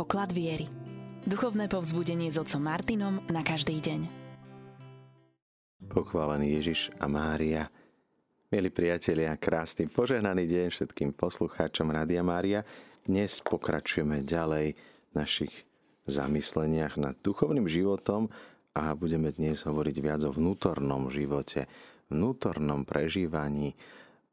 poklad 0.00 0.32
viery. 0.32 0.64
Duchovné 1.28 1.68
povzbudenie 1.68 2.32
s 2.32 2.40
otcom 2.40 2.64
Martinom 2.64 3.20
na 3.28 3.44
každý 3.44 3.84
deň. 3.84 4.08
Pochválený 5.92 6.56
Ježiš 6.56 6.88
a 6.96 7.04
Mária. 7.04 7.68
Milí 8.48 8.72
priatelia, 8.72 9.36
krásny 9.36 9.92
požehnaný 9.92 10.48
deň 10.48 10.66
všetkým 10.72 11.12
poslucháčom 11.12 11.92
Rádia 11.92 12.24
Mária. 12.24 12.64
Dnes 13.04 13.44
pokračujeme 13.44 14.24
ďalej 14.24 14.72
v 14.72 15.10
našich 15.12 15.68
zamysleniach 16.08 16.96
nad 16.96 17.20
duchovným 17.20 17.68
životom 17.68 18.32
a 18.72 18.96
budeme 18.96 19.28
dnes 19.36 19.68
hovoriť 19.68 19.96
viac 20.00 20.24
o 20.24 20.32
vnútornom 20.32 21.12
živote, 21.12 21.68
vnútornom 22.08 22.88
prežívaní, 22.88 23.76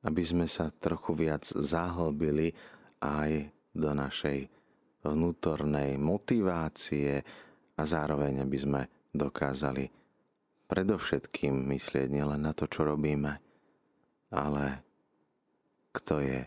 aby 0.07 0.23
sme 0.23 0.47
sa 0.47 0.71
trochu 0.71 1.11
viac 1.11 1.43
zahlbili 1.43 2.55
aj 3.03 3.51
do 3.75 3.91
našej 3.91 4.56
vnútornej 5.13 5.95
motivácie 5.99 7.21
a 7.77 7.81
zároveň 7.85 8.43
aby 8.43 8.57
sme 8.57 8.81
dokázali 9.13 9.89
predovšetkým 10.67 11.53
myslieť 11.71 12.11
nielen 12.11 12.43
na 12.43 12.51
to, 12.51 12.67
čo 12.67 12.83
robíme, 12.83 13.39
ale 14.33 14.65
kto 15.95 16.19
je 16.19 16.39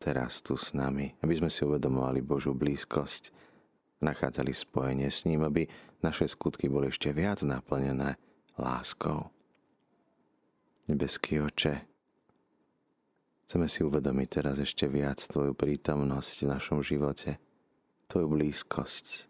teraz 0.00 0.40
tu 0.40 0.56
s 0.56 0.72
nami, 0.72 1.12
aby 1.20 1.34
sme 1.36 1.52
si 1.52 1.62
uvedomovali 1.62 2.24
Božú 2.24 2.56
blízkosť, 2.56 3.30
nachádzali 4.00 4.54
spojenie 4.54 5.10
s 5.10 5.28
ním, 5.28 5.44
aby 5.44 5.68
naše 6.00 6.30
skutky 6.30 6.70
boli 6.70 6.88
ešte 6.88 7.10
viac 7.10 7.42
naplnené 7.42 8.16
láskou. 8.56 9.28
Nebeský 10.88 11.44
oče, 11.44 11.84
chceme 13.44 13.66
si 13.68 13.84
uvedomiť 13.84 14.28
teraz 14.40 14.56
ešte 14.62 14.88
viac 14.88 15.20
Tvoju 15.20 15.52
prítomnosť 15.52 16.36
v 16.46 16.50
našom 16.50 16.80
živote, 16.80 17.36
Tvoju 18.08 18.24
blízkosť. 18.24 19.28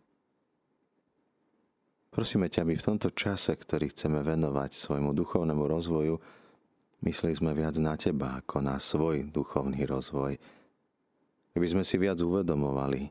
Prosíme 2.15 2.47
ťa, 2.47 2.63
aby 2.63 2.75
v 2.79 2.87
tomto 2.87 3.11
čase, 3.11 3.59
ktorý 3.59 3.91
chceme 3.91 4.23
venovať 4.23 4.75
svojmu 4.75 5.15
duchovnému 5.15 5.67
rozvoju, 5.67 6.19
mysleli 7.03 7.35
sme 7.35 7.59
viac 7.59 7.75
na 7.83 7.99
Teba 7.99 8.39
ako 8.39 8.63
na 8.63 8.79
svoj 8.79 9.27
duchovný 9.27 9.83
rozvoj. 9.83 10.39
Aby 11.59 11.67
sme 11.67 11.83
si 11.83 11.99
viac 11.99 12.23
uvedomovali, 12.23 13.11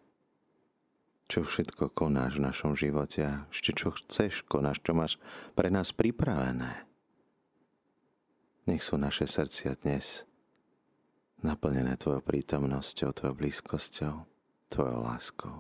čo 1.28 1.44
všetko 1.44 1.92
konáš 1.92 2.40
v 2.40 2.46
našom 2.48 2.72
živote 2.72 3.28
a 3.28 3.44
ešte 3.52 3.76
čo 3.76 3.92
chceš 3.92 4.48
konáš, 4.48 4.80
čo 4.80 4.96
máš 4.96 5.20
pre 5.52 5.68
nás 5.68 5.92
pripravené. 5.92 6.88
Nech 8.68 8.84
sú 8.84 8.96
naše 8.96 9.28
srdcia 9.28 9.76
dnes 9.84 10.24
naplnené 11.44 12.00
Tvojou 12.00 12.24
prítomnosťou, 12.24 13.12
Tvojou 13.12 13.36
blízkosťou, 13.36 14.37
Tvojou 14.68 15.00
láskou. 15.00 15.56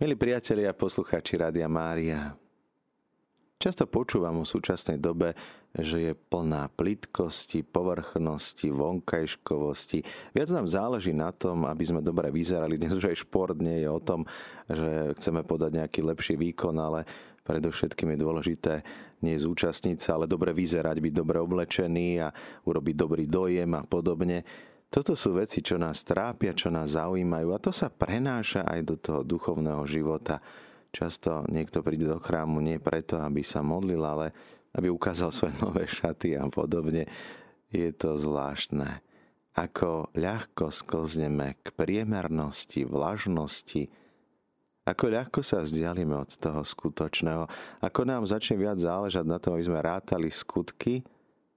Milí 0.00 0.16
priatelia 0.16 0.72
a 0.72 0.76
poslucháči 0.76 1.36
Rádia 1.36 1.68
Mária, 1.68 2.32
často 3.60 3.84
počúvam 3.84 4.40
o 4.40 4.48
súčasnej 4.48 4.96
dobe, 4.96 5.36
že 5.76 6.00
je 6.00 6.12
plná 6.16 6.72
plitkosti, 6.72 7.60
povrchnosti, 7.60 8.72
vonkajškovosti. 8.72 10.00
Viac 10.32 10.48
nám 10.48 10.64
záleží 10.64 11.12
na 11.12 11.28
tom, 11.28 11.68
aby 11.68 11.84
sme 11.84 12.00
dobre 12.00 12.32
vyzerali. 12.32 12.80
Dnes 12.80 12.96
už 12.96 13.12
aj 13.12 13.20
šport 13.20 13.56
nie 13.60 13.84
je 13.84 13.88
o 13.92 14.00
tom, 14.00 14.24
že 14.64 15.12
chceme 15.20 15.44
podať 15.44 15.76
nejaký 15.76 16.00
lepší 16.08 16.40
výkon, 16.40 16.76
ale 16.80 17.04
predovšetkým 17.44 18.16
je 18.16 18.18
dôležité 18.24 18.72
nie 19.20 19.36
zúčastniť 19.36 20.00
sa, 20.00 20.16
ale 20.16 20.24
dobre 20.24 20.56
vyzerať, 20.56 20.96
byť 21.00 21.12
dobre 21.12 21.36
oblečený 21.40 22.08
a 22.24 22.32
urobiť 22.64 22.94
dobrý 22.96 23.24
dojem 23.28 23.76
a 23.76 23.84
podobne. 23.84 24.44
Toto 24.86 25.18
sú 25.18 25.34
veci, 25.34 25.60
čo 25.60 25.76
nás 25.76 26.06
trápia, 26.06 26.54
čo 26.54 26.70
nás 26.70 26.94
zaujímajú 26.94 27.48
a 27.52 27.62
to 27.62 27.74
sa 27.74 27.90
prenáša 27.90 28.62
aj 28.64 28.80
do 28.86 28.96
toho 28.96 29.20
duchovného 29.26 29.82
života. 29.84 30.38
Často 30.94 31.42
niekto 31.50 31.82
príde 31.82 32.06
do 32.06 32.22
chrámu 32.22 32.62
nie 32.62 32.78
preto, 32.78 33.18
aby 33.18 33.42
sa 33.42 33.60
modlil, 33.60 34.00
ale 34.00 34.32
aby 34.78 34.86
ukázal 34.88 35.34
svoje 35.34 35.58
nové 35.64 35.84
šaty 35.90 36.38
a 36.38 36.46
podobne. 36.46 37.10
Je 37.68 37.90
to 37.92 38.14
zvláštne. 38.14 39.02
Ako 39.56 40.12
ľahko 40.12 40.68
sklzneme 40.68 41.56
k 41.64 41.72
priemernosti, 41.72 42.84
vlažnosti, 42.84 43.88
ako 44.86 45.04
ľahko 45.10 45.40
sa 45.42 45.66
vzdialíme 45.66 46.14
od 46.14 46.30
toho 46.38 46.62
skutočného, 46.62 47.50
ako 47.82 48.00
nám 48.06 48.22
začne 48.22 48.54
viac 48.54 48.78
záležať 48.78 49.26
na 49.26 49.42
tom, 49.42 49.58
aby 49.58 49.66
sme 49.66 49.82
rátali 49.82 50.30
skutky, 50.30 51.02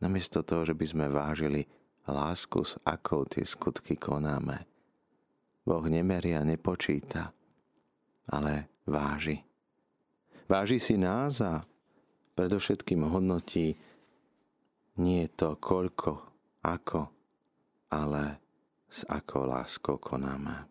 namiesto 0.02 0.42
toho, 0.42 0.66
že 0.66 0.74
by 0.74 0.86
sme 0.88 1.06
vážili 1.14 1.70
lásku, 2.12 2.66
s 2.66 2.76
akou 2.84 3.26
tie 3.26 3.46
skutky 3.46 3.96
konáme. 3.96 4.66
Boh 5.64 5.86
nemeria, 5.86 6.42
nepočíta, 6.42 7.30
ale 8.30 8.82
váži. 8.90 9.38
Váži 10.50 10.82
si 10.82 10.98
nás 10.98 11.46
a 11.46 11.62
predovšetkým 12.34 13.06
hodnotí 13.06 13.78
nie 14.98 15.30
to 15.32 15.56
koľko, 15.62 16.26
ako, 16.66 17.08
ale 17.94 18.42
s 18.90 19.06
akou 19.06 19.46
láskou 19.46 20.02
konáme. 20.02 20.66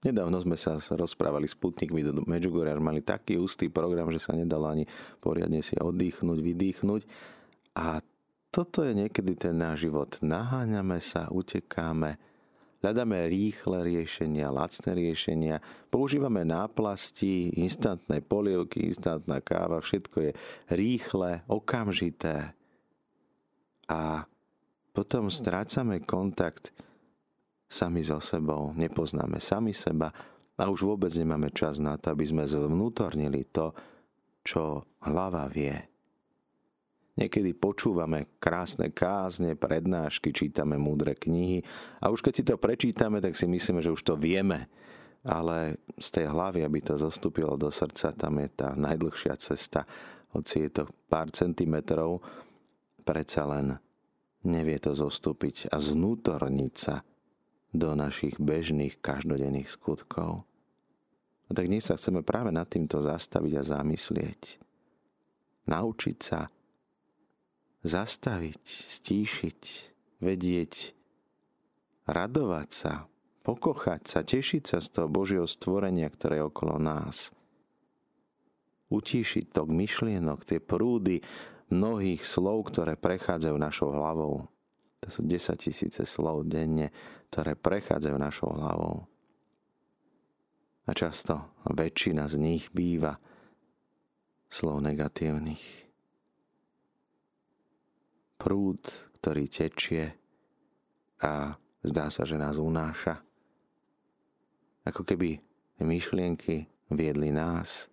Nedávno 0.00 0.40
sme 0.40 0.56
sa 0.56 0.80
rozprávali 0.96 1.44
s 1.44 1.52
putníkmi 1.52 2.00
do 2.00 2.24
Medjugorje, 2.24 2.72
mali 2.80 3.04
taký 3.04 3.36
ústý 3.36 3.68
program, 3.68 4.08
že 4.08 4.16
sa 4.16 4.32
nedalo 4.32 4.72
ani 4.72 4.88
poriadne 5.20 5.60
si 5.60 5.76
oddychnúť, 5.76 6.40
vydýchnuť. 6.40 7.02
A 7.76 8.00
toto 8.50 8.82
je 8.82 8.92
niekedy 8.92 9.38
ten 9.38 9.54
náš 9.54 9.86
život. 9.86 10.18
Naháňame 10.18 10.98
sa, 10.98 11.30
utekáme, 11.30 12.18
hľadáme 12.82 13.30
rýchle 13.30 13.86
riešenia, 13.86 14.50
lacné 14.50 14.90
riešenia, 14.98 15.56
používame 15.88 16.42
náplasti, 16.42 17.54
instantné 17.54 18.20
polievky, 18.26 18.90
instantná 18.90 19.38
káva, 19.38 19.78
všetko 19.78 20.16
je 20.18 20.32
rýchle, 20.74 21.46
okamžité. 21.46 22.50
A 23.86 24.26
potom 24.90 25.30
strácame 25.30 26.02
kontakt 26.02 26.74
sami 27.70 28.02
so 28.02 28.18
sebou, 28.18 28.74
nepoznáme 28.74 29.38
sami 29.38 29.70
seba 29.70 30.10
a 30.58 30.66
už 30.66 30.90
vôbec 30.90 31.14
nemáme 31.14 31.54
čas 31.54 31.78
na 31.78 31.94
to, 31.94 32.12
aby 32.12 32.26
sme 32.26 32.44
zvnútornili 32.44 33.46
to, 33.48 33.70
čo 34.42 34.84
hlava 35.06 35.46
vie. 35.46 35.89
Niekedy 37.20 37.52
počúvame 37.52 38.32
krásne 38.40 38.88
kázne, 38.88 39.52
prednášky, 39.52 40.32
čítame 40.32 40.80
múdre 40.80 41.12
knihy 41.12 41.60
a 42.00 42.08
už 42.08 42.24
keď 42.24 42.32
si 42.32 42.44
to 42.48 42.56
prečítame, 42.56 43.20
tak 43.20 43.36
si 43.36 43.44
myslíme, 43.44 43.84
že 43.84 43.92
už 43.92 44.00
to 44.00 44.16
vieme. 44.16 44.72
Ale 45.20 45.76
z 46.00 46.08
tej 46.16 46.32
hlavy, 46.32 46.64
aby 46.64 46.80
to 46.80 46.96
zostúpilo 46.96 47.60
do 47.60 47.68
srdca, 47.68 48.16
tam 48.16 48.40
je 48.40 48.48
tá 48.56 48.72
najdlhšia 48.72 49.36
cesta. 49.36 49.84
Hoci 50.32 50.64
je 50.64 50.80
to 50.80 50.88
pár 51.12 51.28
centimetrov, 51.28 52.24
predsa 53.04 53.44
len 53.44 53.76
nevie 54.48 54.80
to 54.80 54.96
zostúpiť 54.96 55.68
a 55.68 55.76
znútorniť 55.76 56.74
sa 56.74 57.04
do 57.76 57.92
našich 57.92 58.40
bežných 58.40 58.96
každodenných 59.04 59.68
skutkov. 59.68 60.48
A 61.46 61.50
tak 61.52 61.68
dnes 61.68 61.84
sa 61.84 62.00
chceme 62.00 62.24
práve 62.24 62.48
nad 62.48 62.64
týmto 62.64 63.04
zastaviť 63.04 63.52
a 63.60 63.66
zamyslieť. 63.76 64.56
Naučiť 65.68 66.16
sa 66.16 66.48
zastaviť, 67.82 68.64
stíšiť, 68.64 69.60
vedieť, 70.20 70.92
radovať 72.04 72.68
sa, 72.68 72.94
pokochať 73.42 74.00
sa, 74.04 74.20
tešiť 74.20 74.62
sa 74.64 74.78
z 74.84 74.88
toho 74.88 75.08
Božieho 75.08 75.46
stvorenia, 75.48 76.08
ktoré 76.12 76.40
je 76.40 76.48
okolo 76.48 76.76
nás. 76.76 77.32
Utíšiť 78.90 79.54
to 79.54 79.64
k 79.64 79.70
myšlienok, 79.70 80.44
tie 80.44 80.58
prúdy 80.58 81.22
mnohých 81.70 82.26
slov, 82.26 82.68
ktoré 82.74 82.98
prechádzajú 82.98 83.56
našou 83.56 83.94
hlavou. 83.94 84.50
To 85.00 85.08
sú 85.08 85.24
10 85.24 85.56
tisíce 85.56 86.02
slov 86.04 86.44
denne, 86.50 86.92
ktoré 87.32 87.56
prechádzajú 87.56 88.16
našou 88.18 88.50
hlavou. 88.52 89.06
A 90.84 90.90
často 90.92 91.54
väčšina 91.70 92.26
z 92.26 92.36
nich 92.36 92.66
býva 92.74 93.16
slov 94.50 94.82
negatívnych 94.82 95.89
prúd, 98.40 98.80
ktorý 99.20 99.44
tečie 99.52 100.16
a 101.20 101.52
zdá 101.84 102.08
sa, 102.08 102.24
že 102.24 102.40
nás 102.40 102.56
unáša. 102.56 103.20
Ako 104.88 105.04
keby 105.04 105.36
myšlienky 105.84 106.64
viedli 106.88 107.28
nás 107.28 107.92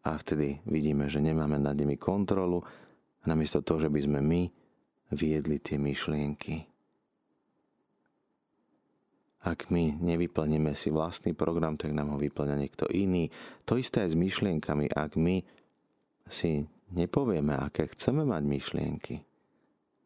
a 0.00 0.16
vtedy 0.16 0.64
vidíme, 0.64 1.12
že 1.12 1.20
nemáme 1.20 1.60
nad 1.60 1.76
nimi 1.76 2.00
kontrolu 2.00 2.64
namiesto 3.28 3.60
toho, 3.60 3.84
že 3.84 3.92
by 3.92 4.00
sme 4.00 4.20
my 4.24 4.42
viedli 5.12 5.60
tie 5.60 5.76
myšlienky. 5.76 6.64
Ak 9.40 9.72
my 9.72 9.96
nevyplníme 10.00 10.76
si 10.76 10.92
vlastný 10.92 11.32
program, 11.32 11.76
tak 11.76 11.96
nám 11.96 12.12
ho 12.12 12.18
vyplňa 12.20 12.56
niekto 12.60 12.84
iný. 12.92 13.32
To 13.64 13.80
isté 13.80 14.04
aj 14.04 14.12
s 14.12 14.20
myšlienkami. 14.20 14.92
Ak 14.92 15.16
my 15.16 15.40
si 16.28 16.68
nepovieme, 16.94 17.56
aké 17.56 17.90
chceme 17.90 18.26
mať 18.26 18.42
myšlienky, 18.44 19.16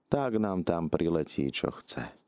tak 0.09 0.39
nám 0.39 0.63
tam 0.63 0.93
priletí, 0.93 1.49
čo 1.51 1.73
chce. 1.75 2.25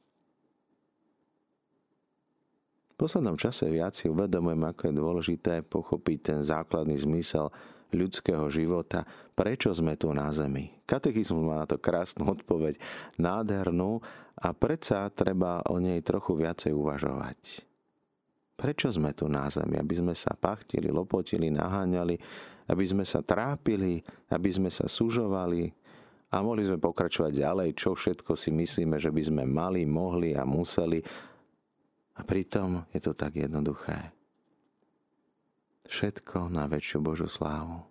poslednom 2.96 3.36
čase 3.36 3.68
viac 3.68 3.92
si 3.92 4.08
uvedomujem, 4.08 4.64
ako 4.64 4.82
je 4.88 4.94
dôležité 4.96 5.54
pochopiť 5.62 6.18
ten 6.18 6.40
základný 6.40 6.96
zmysel 6.96 7.52
ľudského 7.94 8.48
života, 8.50 9.06
prečo 9.36 9.70
sme 9.70 9.94
tu 9.94 10.10
na 10.10 10.32
Zemi. 10.34 10.74
Katechizmus 10.88 11.44
má 11.44 11.62
na 11.62 11.68
to 11.68 11.78
krásnu 11.78 12.26
odpoveď, 12.34 12.80
nádhernú 13.20 14.02
a 14.40 14.50
predsa 14.56 15.06
treba 15.12 15.62
o 15.70 15.78
nej 15.78 16.02
trochu 16.02 16.34
viacej 16.34 16.72
uvažovať. 16.74 17.62
Prečo 18.56 18.88
sme 18.88 19.12
tu 19.12 19.28
na 19.28 19.46
Zemi? 19.52 19.76
Aby 19.76 19.94
sme 20.00 20.14
sa 20.16 20.32
pachtili, 20.32 20.88
lopotili, 20.88 21.52
naháňali, 21.52 22.16
aby 22.66 22.84
sme 22.86 23.04
sa 23.06 23.22
trápili, 23.22 24.02
aby 24.30 24.50
sme 24.50 24.70
sa 24.70 24.90
sužovali 24.90 25.70
a 26.34 26.42
mohli 26.42 26.66
sme 26.66 26.82
pokračovať 26.82 27.32
ďalej, 27.32 27.68
čo 27.78 27.94
všetko 27.94 28.34
si 28.34 28.50
myslíme, 28.50 28.98
že 28.98 29.14
by 29.14 29.22
sme 29.22 29.42
mali, 29.46 29.86
mohli 29.86 30.34
a 30.34 30.42
museli. 30.42 30.98
A 32.16 32.20
pritom 32.26 32.82
je 32.90 33.00
to 33.00 33.12
tak 33.14 33.38
jednoduché. 33.38 34.10
Všetko 35.86 36.50
na 36.50 36.66
väčšiu 36.66 36.98
Božú 36.98 37.30
slávu. 37.30 37.86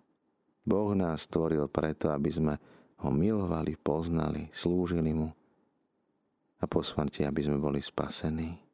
Boh 0.66 0.92
nás 0.92 1.24
stvoril 1.24 1.64
preto, 1.70 2.12
aby 2.12 2.28
sme 2.28 2.54
ho 3.00 3.08
milovali, 3.08 3.78
poznali, 3.78 4.52
slúžili 4.52 5.14
mu 5.14 5.32
a 6.60 6.64
po 6.64 6.80
smrti, 6.80 7.24
aby 7.24 7.40
sme 7.40 7.60
boli 7.60 7.80
spasení. 7.80 8.65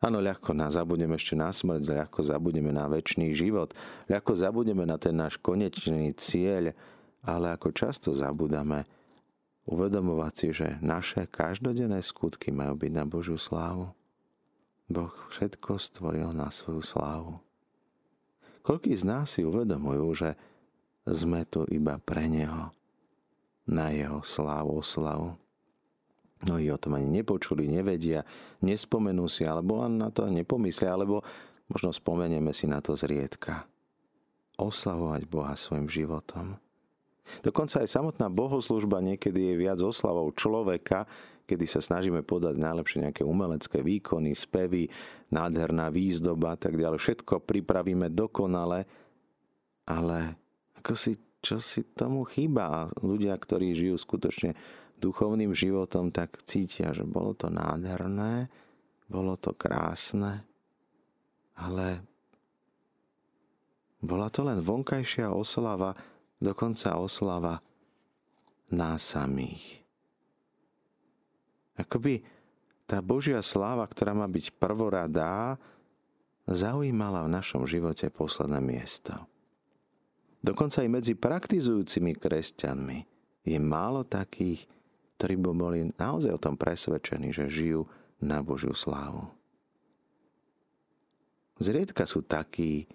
Áno, 0.00 0.16
ľahko 0.16 0.56
nás 0.56 0.80
zabudneme 0.80 1.20
ešte 1.20 1.36
na 1.36 1.52
smrť, 1.52 2.08
ľahko 2.08 2.24
zabudeme 2.24 2.72
na 2.72 2.88
väčší 2.88 3.36
život, 3.36 3.76
ľahko 4.08 4.32
zabudeme 4.32 4.88
na 4.88 4.96
ten 4.96 5.12
náš 5.12 5.36
konečný 5.36 6.16
cieľ, 6.16 6.72
ale 7.20 7.52
ako 7.52 7.68
často 7.68 8.08
zabudame 8.16 8.88
uvedomovať 9.68 10.32
si, 10.32 10.46
že 10.56 10.68
naše 10.80 11.28
každodenné 11.28 12.00
skutky 12.00 12.48
majú 12.48 12.80
byť 12.80 12.92
na 12.96 13.04
Božiu 13.04 13.36
slávu. 13.36 13.92
Boh 14.88 15.12
všetko 15.30 15.76
stvoril 15.76 16.32
na 16.32 16.48
svoju 16.48 16.80
slávu. 16.80 17.36
Koľký 18.64 18.96
z 18.96 19.04
nás 19.04 19.36
si 19.36 19.44
uvedomujú, 19.44 20.06
že 20.16 20.30
sme 21.04 21.44
tu 21.44 21.68
iba 21.68 22.00
pre 22.00 22.24
Neho, 22.24 22.72
na 23.68 23.92
Jeho 23.92 24.24
slávu, 24.24 24.80
slavu. 24.80 25.36
Mnohí 26.40 26.72
o 26.72 26.80
tom 26.80 26.96
ani 26.96 27.20
nepočuli, 27.20 27.68
nevedia, 27.68 28.24
nespomenú 28.64 29.28
si, 29.28 29.44
alebo 29.44 29.84
na 29.84 30.08
to 30.08 30.24
nepomyslia, 30.24 30.96
alebo 30.96 31.20
možno 31.68 31.92
spomenieme 31.92 32.56
si 32.56 32.64
na 32.64 32.80
to 32.80 32.96
zriedka. 32.96 33.68
Oslavovať 34.56 35.28
Boha 35.28 35.52
svojim 35.56 35.88
životom. 35.88 36.56
Dokonca 37.44 37.84
aj 37.84 37.92
samotná 37.92 38.26
bohoslužba 38.32 38.98
niekedy 39.04 39.52
je 39.52 39.54
viac 39.54 39.78
oslavou 39.84 40.32
človeka, 40.34 41.06
kedy 41.46 41.66
sa 41.66 41.82
snažíme 41.82 42.22
podať 42.22 42.58
najlepšie 42.58 43.10
nejaké 43.10 43.22
umelecké 43.22 43.82
výkony, 43.82 44.34
spevy, 44.34 44.86
nádherná 45.34 45.90
výzdoba 45.90 46.54
a 46.54 46.58
tak 46.58 46.78
ďalej. 46.78 46.98
Všetko 46.98 47.42
pripravíme 47.42 48.10
dokonale, 48.10 48.86
ale 49.86 50.38
ako 50.78 50.94
si, 50.94 51.18
čo 51.42 51.58
si 51.58 51.82
tomu 51.82 52.22
chýba? 52.26 52.90
Ľudia, 53.02 53.34
ktorí 53.34 53.74
žijú 53.74 53.98
skutočne 53.98 54.54
duchovným 55.00 55.56
životom, 55.56 56.12
tak 56.12 56.36
cítia, 56.44 56.92
že 56.92 57.08
bolo 57.08 57.32
to 57.32 57.48
nádherné, 57.48 58.52
bolo 59.08 59.34
to 59.40 59.56
krásne, 59.56 60.44
ale 61.56 62.04
bola 64.00 64.28
to 64.28 64.44
len 64.44 64.60
vonkajšia 64.60 65.32
oslava, 65.32 65.96
dokonca 66.40 67.00
oslava 67.00 67.60
nás 68.72 69.02
samých. 69.02 69.82
Akoby 71.80 72.20
tá 72.84 73.00
Božia 73.00 73.40
sláva, 73.40 73.86
ktorá 73.88 74.12
má 74.12 74.26
byť 74.28 74.56
prvoradá, 74.60 75.56
zaujímala 76.48 77.24
v 77.24 77.32
našom 77.38 77.62
živote 77.64 78.10
posledné 78.10 78.58
miesto. 78.58 79.14
Dokonca 80.40 80.80
aj 80.82 80.90
medzi 80.90 81.14
praktizujúcimi 81.14 82.16
kresťanmi 82.16 82.98
je 83.44 83.58
málo 83.60 84.02
takých, 84.02 84.64
ktorí 85.20 85.36
by 85.36 85.52
boli 85.52 85.80
naozaj 86.00 86.32
o 86.32 86.40
tom 86.40 86.56
presvedčení, 86.56 87.28
že 87.28 87.52
žijú 87.52 87.84
na 88.24 88.40
Božiu 88.40 88.72
slávu. 88.72 89.28
Zriedka 91.60 92.08
sú 92.08 92.24
takí, 92.24 92.88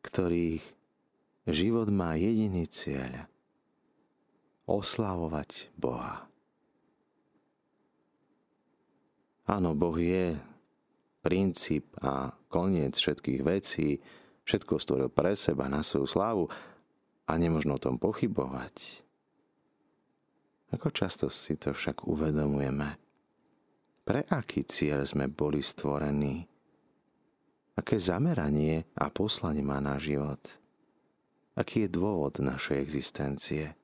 ktorých 0.00 0.64
život 1.44 1.92
má 1.92 2.16
jediný 2.16 2.64
cieľ 2.64 3.28
oslavovať 4.64 5.68
Boha. 5.76 6.24
Áno, 9.44 9.76
Boh 9.76 9.94
je 10.00 10.32
princíp 11.20 11.92
a 12.00 12.32
koniec 12.48 12.96
všetkých 12.96 13.40
vecí, 13.44 14.00
všetko 14.48 14.80
stvoril 14.80 15.10
pre 15.12 15.36
seba 15.36 15.68
na 15.68 15.84
svoju 15.84 16.08
slávu 16.08 16.44
a 17.28 17.32
nemožno 17.36 17.76
o 17.76 17.82
tom 17.84 18.00
pochybovať. 18.00 19.05
Ako 20.74 20.90
často 20.90 21.30
si 21.30 21.54
to 21.54 21.70
však 21.70 22.10
uvedomujeme? 22.10 22.98
Pre 24.06 24.20
aký 24.26 24.66
cieľ 24.66 25.06
sme 25.06 25.30
boli 25.30 25.62
stvorení? 25.62 26.46
Aké 27.76 28.00
zameranie 28.00 28.88
a 28.96 29.10
poslanie 29.10 29.62
má 29.62 29.78
náš 29.78 30.14
život? 30.14 30.42
Aký 31.54 31.86
je 31.86 31.94
dôvod 31.94 32.38
našej 32.40 32.78
existencie? 32.80 33.76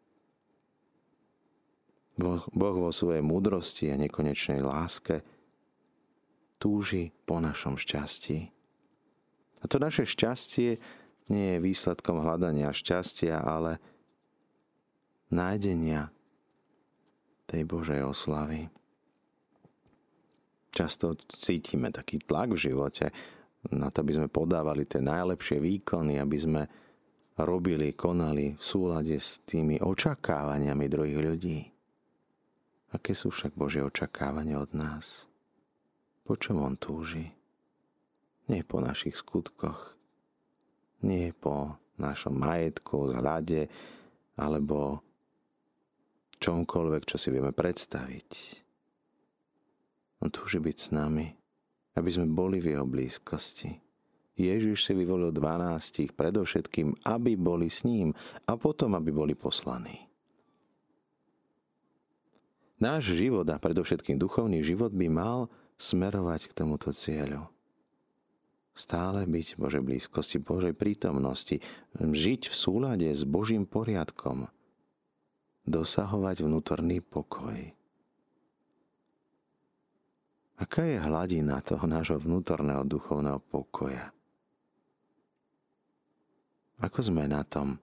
Boh, 2.17 2.44
boh 2.52 2.76
vo 2.76 2.93
svojej 2.93 3.25
múdrosti 3.25 3.88
a 3.88 3.96
nekonečnej 3.96 4.61
láske 4.61 5.25
túži 6.62 7.11
po 7.26 7.43
našom 7.43 7.75
šťastí. 7.75 8.52
A 9.62 9.64
to 9.67 9.82
naše 9.82 10.06
šťastie 10.06 10.79
nie 11.26 11.46
je 11.56 11.64
výsledkom 11.64 12.23
hľadania 12.23 12.70
šťastia, 12.70 13.43
ale 13.43 13.82
nájdenia 15.32 16.14
tej 17.52 17.69
Božej 17.69 18.00
oslavy. 18.00 18.72
Často 20.72 21.12
cítime 21.28 21.93
taký 21.93 22.16
tlak 22.25 22.56
v 22.56 22.72
živote 22.72 23.12
na 23.69 23.93
to, 23.93 24.00
aby 24.00 24.16
sme 24.16 24.32
podávali 24.32 24.88
tie 24.88 25.04
najlepšie 25.04 25.60
výkony, 25.60 26.16
aby 26.16 26.38
sme 26.40 26.62
robili, 27.37 27.93
konali 27.93 28.56
v 28.56 28.62
súlade 28.64 29.20
s 29.20 29.44
tými 29.44 29.84
očakávaniami 29.84 30.84
druhých 30.88 31.20
ľudí. 31.20 31.60
Aké 32.96 33.12
sú 33.12 33.28
však 33.28 33.52
Božie 33.52 33.84
očakávania 33.84 34.56
od 34.56 34.72
nás? 34.72 35.28
Po 36.24 36.41
čom 36.41 36.65
On 36.65 36.77
túži? 36.81 37.36
Nie 38.48 38.65
po 38.65 38.81
našich 38.81 39.20
skutkoch, 39.20 39.93
nie 41.05 41.36
po 41.36 41.77
našom 42.00 42.32
majetku, 42.32 43.12
zhľade, 43.12 43.69
alebo 44.41 45.05
čomkoľvek, 46.43 47.03
čo 47.06 47.17
si 47.22 47.31
vieme 47.31 47.55
predstaviť. 47.55 48.31
On 50.27 50.29
túži 50.31 50.58
byť 50.58 50.77
s 50.77 50.89
nami, 50.91 51.27
aby 51.94 52.11
sme 52.11 52.27
boli 52.27 52.58
v 52.58 52.75
jeho 52.75 52.87
blízkosti. 52.87 53.79
Ježiš 54.34 54.91
si 54.91 54.93
vyvolil 54.96 55.31
dvanástich 55.31 56.11
predovšetkým, 56.19 57.06
aby 57.06 57.39
boli 57.39 57.70
s 57.70 57.87
ním 57.87 58.11
a 58.51 58.58
potom, 58.58 58.99
aby 58.99 59.15
boli 59.15 59.34
poslaní. 59.39 60.11
Náš 62.82 63.15
život 63.15 63.46
a 63.46 63.63
predovšetkým 63.63 64.19
duchovný 64.19 64.67
život 64.67 64.91
by 64.91 65.06
mal 65.06 65.46
smerovať 65.79 66.51
k 66.51 66.56
tomuto 66.56 66.91
cieľu. 66.91 67.46
Stále 68.72 69.29
byť 69.29 69.46
v 69.55 69.61
Božej 69.61 69.82
blízkosti, 69.84 70.41
Božej 70.41 70.75
prítomnosti, 70.75 71.61
žiť 72.01 72.49
v 72.49 72.55
súlade 72.56 73.06
s 73.13 73.22
Božím 73.22 73.69
poriadkom– 73.69 74.49
dosahovať 75.66 76.42
vnútorný 76.42 76.98
pokoj. 77.02 77.58
Aká 80.58 80.86
je 80.86 80.98
hladina 81.02 81.58
toho 81.58 81.86
nášho 81.90 82.22
vnútorného 82.22 82.86
duchovného 82.86 83.42
pokoja? 83.50 84.14
Ako 86.82 86.98
sme 87.02 87.26
na 87.31 87.42
tom? 87.46 87.78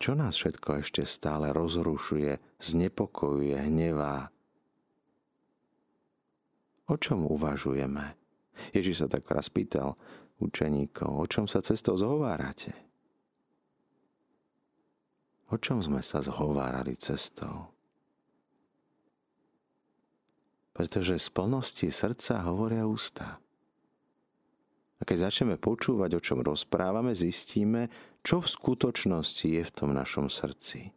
Čo 0.00 0.16
nás 0.16 0.36
všetko 0.36 0.80
ešte 0.80 1.04
stále 1.04 1.52
rozrušuje, 1.52 2.40
znepokojuje, 2.56 3.56
hnevá? 3.68 4.32
O 6.88 6.96
čom 6.96 7.28
uvažujeme? 7.28 8.16
Ježiš 8.72 9.04
sa 9.04 9.08
tak 9.12 9.28
raz 9.28 9.52
pýtal 9.52 10.00
učeníkov, 10.40 11.08
o 11.08 11.24
čom 11.28 11.44
sa 11.44 11.60
cestou 11.60 12.00
zhovárate? 12.00 12.89
O 15.50 15.58
čom 15.58 15.82
sme 15.82 15.98
sa 15.98 16.22
zhovárali 16.22 16.94
cestou? 16.94 17.74
Pretože 20.70 21.18
z 21.18 21.28
plnosti 21.34 21.90
srdca 21.90 22.46
hovoria 22.46 22.86
ústa. 22.86 23.42
A 25.00 25.02
keď 25.02 25.26
začneme 25.26 25.58
počúvať, 25.58 26.10
o 26.14 26.20
čom 26.22 26.38
rozprávame, 26.46 27.18
zistíme, 27.18 27.90
čo 28.22 28.38
v 28.38 28.46
skutočnosti 28.46 29.48
je 29.48 29.62
v 29.66 29.74
tom 29.74 29.90
našom 29.90 30.30
srdci. 30.30 30.94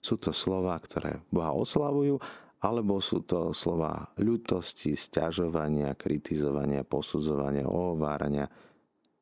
Sú 0.00 0.16
to 0.16 0.32
slova, 0.32 0.74
ktoré 0.80 1.20
Boha 1.28 1.52
oslavujú, 1.52 2.16
alebo 2.64 3.00
sú 3.00 3.24
to 3.24 3.52
slova 3.52 4.08
ľutosti, 4.16 4.96
stiažovania, 4.96 5.96
kritizovania, 5.96 6.84
posudzovania, 6.84 7.68
ohovárania. 7.68 8.48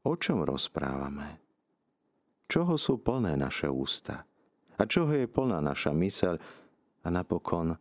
O 0.07 0.15
čom 0.15 0.47
rozprávame? 0.47 1.48
Čoho 2.49 2.81
sú 2.81 2.97
plné 2.97 3.37
naše 3.37 3.69
ústa? 3.69 4.25
A 4.81 4.83
čoho 4.89 5.13
je 5.13 5.29
plná 5.29 5.61
naša 5.61 5.93
myseľ? 5.93 6.41
A 7.05 7.09
napokon, 7.13 7.77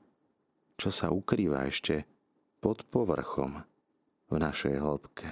čo 0.75 0.91
sa 0.91 1.07
ukrýva 1.07 1.63
ešte 1.71 2.03
pod 2.59 2.83
povrchom 2.91 3.63
v 4.27 4.35
našej 4.35 4.75
hĺbke? 4.75 5.29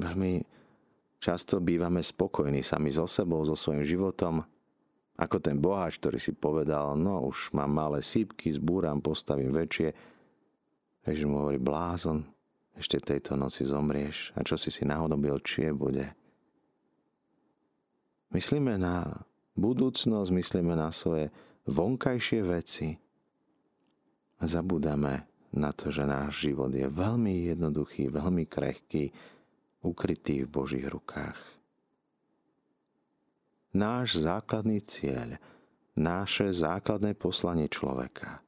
Veľmi 0.00 0.40
často 1.20 1.60
bývame 1.60 2.00
spokojní 2.00 2.64
sami 2.64 2.88
so 2.88 3.04
sebou, 3.04 3.44
so 3.44 3.54
svojím 3.54 3.84
životom, 3.84 4.40
ako 5.20 5.36
ten 5.36 5.60
boháč, 5.60 6.00
ktorý 6.00 6.16
si 6.16 6.32
povedal, 6.32 6.96
no 6.96 7.28
už 7.28 7.52
mám 7.52 7.70
malé 7.70 8.00
sípky, 8.00 8.48
zbúram, 8.48 9.04
postavím 9.04 9.52
väčšie. 9.52 9.92
Ježiš 11.04 11.28
mu 11.28 11.44
hovorí, 11.44 11.60
blázon, 11.60 12.24
ešte 12.72 12.96
tejto 12.96 13.36
noci 13.36 13.68
zomrieš. 13.68 14.32
A 14.32 14.40
čo 14.40 14.56
si 14.56 14.72
si 14.72 14.88
nahodobil, 14.88 15.36
či 15.44 15.68
je 15.68 15.72
bude. 15.76 16.06
Myslíme 18.32 18.80
na 18.80 19.24
budúcnosť, 19.54 20.30
myslíme 20.32 20.72
na 20.72 20.88
svoje 20.88 21.28
vonkajšie 21.68 22.40
veci 22.42 22.88
a 24.40 24.44
zabúdame 24.48 25.28
na 25.52 25.70
to, 25.70 25.92
že 25.92 26.08
náš 26.08 26.48
život 26.48 26.72
je 26.72 26.88
veľmi 26.88 27.52
jednoduchý, 27.52 28.08
veľmi 28.08 28.48
krehký, 28.48 29.12
ukrytý 29.84 30.48
v 30.48 30.48
Božích 30.48 30.88
rukách 30.88 31.62
náš 33.72 34.20
základný 34.20 34.84
cieľ, 34.84 35.40
naše 35.96 36.52
základné 36.52 37.16
poslanie 37.16 37.68
človeka, 37.68 38.40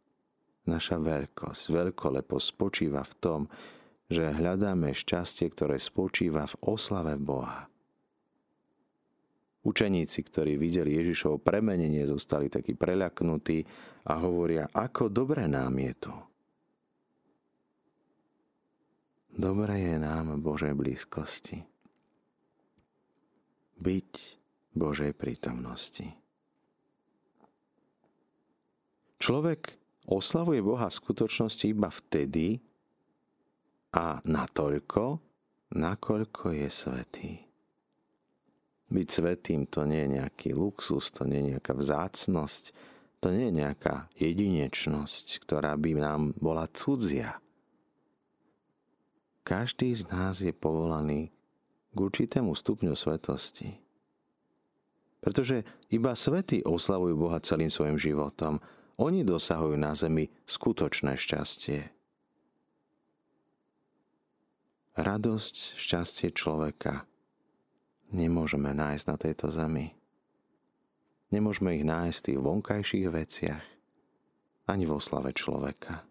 naša 0.69 1.01
veľkosť, 1.01 1.63
veľkoleposť 1.73 2.47
spočíva 2.57 3.03
v 3.05 3.15
tom, 3.21 3.41
že 4.09 4.33
hľadáme 4.33 4.93
šťastie, 4.93 5.49
ktoré 5.53 5.81
spočíva 5.81 6.45
v 6.45 6.55
oslave 6.77 7.17
Boha. 7.17 7.69
Učeníci, 9.65 10.21
ktorí 10.29 10.61
videli 10.61 10.93
Ježišovo 11.01 11.41
premenenie, 11.41 12.05
zostali 12.05 12.53
takí 12.53 12.77
preľaknutí 12.77 13.65
a 14.05 14.21
hovoria, 14.21 14.69
ako 14.69 15.09
dobre 15.09 15.49
nám 15.49 15.81
je 15.81 15.93
tu. 15.97 16.15
Dobre 19.35 19.81
je 19.81 19.97
nám 19.97 20.39
Božej 20.45 20.77
blízkosti. 20.77 21.65
Byť 23.81 24.13
Božej 24.77 25.17
prítomnosti. 25.17 26.07
Človek 29.19 29.81
oslavuje 30.05 30.61
Boha 30.61 30.93
v 30.93 30.99
skutočnosti 31.01 31.65
iba 31.73 31.89
vtedy 31.89 32.61
a 33.97 34.21
natoľko, 34.29 35.19
nakoľko 35.73 36.45
je 36.53 36.69
svetý. 36.69 37.44
Byť 38.93 39.09
svetým 39.09 39.65
to 39.65 39.89
nie 39.89 40.05
je 40.05 40.21
nejaký 40.21 40.53
luxus, 40.53 41.09
to 41.15 41.25
nie 41.25 41.41
je 41.41 41.49
nejaká 41.57 41.73
vzácnosť, 41.73 42.65
to 43.25 43.33
nie 43.33 43.49
je 43.49 43.55
nejaká 43.65 44.13
jedinečnosť, 44.21 45.41
ktorá 45.49 45.73
by 45.81 45.91
nám 45.97 46.37
bola 46.37 46.69
cudzia. 46.69 47.41
Každý 49.45 49.93
z 49.97 50.09
nás 50.13 50.45
je 50.45 50.53
povolaný 50.53 51.33
k 51.93 51.99
určitému 52.01 52.53
stupňu 52.53 52.93
svetosti. 52.93 53.81
Pretože 55.25 55.65
iba 55.89 56.13
svätí 56.13 56.61
oslavujú 56.61 57.17
Boha 57.17 57.41
celým 57.41 57.73
svojim 57.73 57.97
životom. 57.97 58.61
Oni 59.01 59.25
dosahujú 59.25 59.81
na 59.81 59.97
zemi 59.97 60.29
skutočné 60.45 61.17
šťastie. 61.17 61.89
Radosť, 65.01 65.81
šťastie 65.81 66.29
človeka 66.37 67.09
nemôžeme 68.15 68.71
nájsť 68.71 69.05
na 69.11 69.17
tejto 69.19 69.51
zemi. 69.51 69.93
Nemôžeme 71.35 71.75
ich 71.75 71.83
nájsť 71.83 72.17
v 72.17 72.27
tých 72.31 72.41
vonkajších 72.41 73.07
veciach, 73.11 73.65
ani 74.71 74.87
vo 74.87 75.03
slave 75.03 75.35
človeka. 75.35 76.07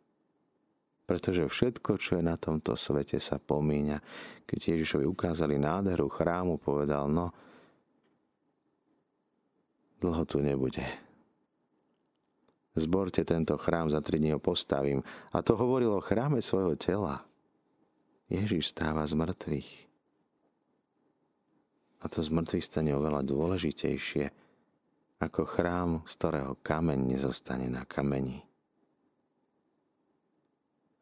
Pretože 1.03 1.47
všetko, 1.47 1.99
čo 1.99 2.19
je 2.19 2.23
na 2.23 2.35
tomto 2.35 2.75
svete, 2.75 3.19
sa 3.19 3.39
pomíňa. 3.39 3.99
Keď 4.47 4.75
Ježišovi 4.75 5.07
ukázali 5.07 5.59
nádheru 5.59 6.07
chrámu, 6.07 6.59
povedal, 6.59 7.11
no, 7.11 7.31
dlho 9.99 10.23
tu 10.27 10.39
nebude. 10.43 10.83
Zborte 12.73 13.21
tento 13.21 13.53
chrám, 13.59 13.91
za 13.91 14.01
tri 14.01 14.17
dní 14.17 14.33
ho 14.33 14.41
postavím. 14.41 15.05
A 15.29 15.45
to 15.45 15.53
hovorilo 15.53 15.99
o 15.99 16.03
chráme 16.03 16.41
svojho 16.41 16.73
tela. 16.73 17.21
Ježiš 18.31 18.73
stáva 18.73 19.05
z 19.05 19.13
mŕtvych. 19.13 19.92
A 22.03 22.11
to 22.11 22.19
z 22.19 22.29
mŕtvych 22.29 22.67
stane 22.67 22.91
oveľa 22.91 23.23
dôležitejšie 23.23 24.29
ako 25.23 25.47
chrám, 25.47 25.91
z 26.03 26.13
ktorého 26.19 26.53
kameň 26.59 27.15
nezostane 27.15 27.71
na 27.71 27.87
kameni. 27.87 28.43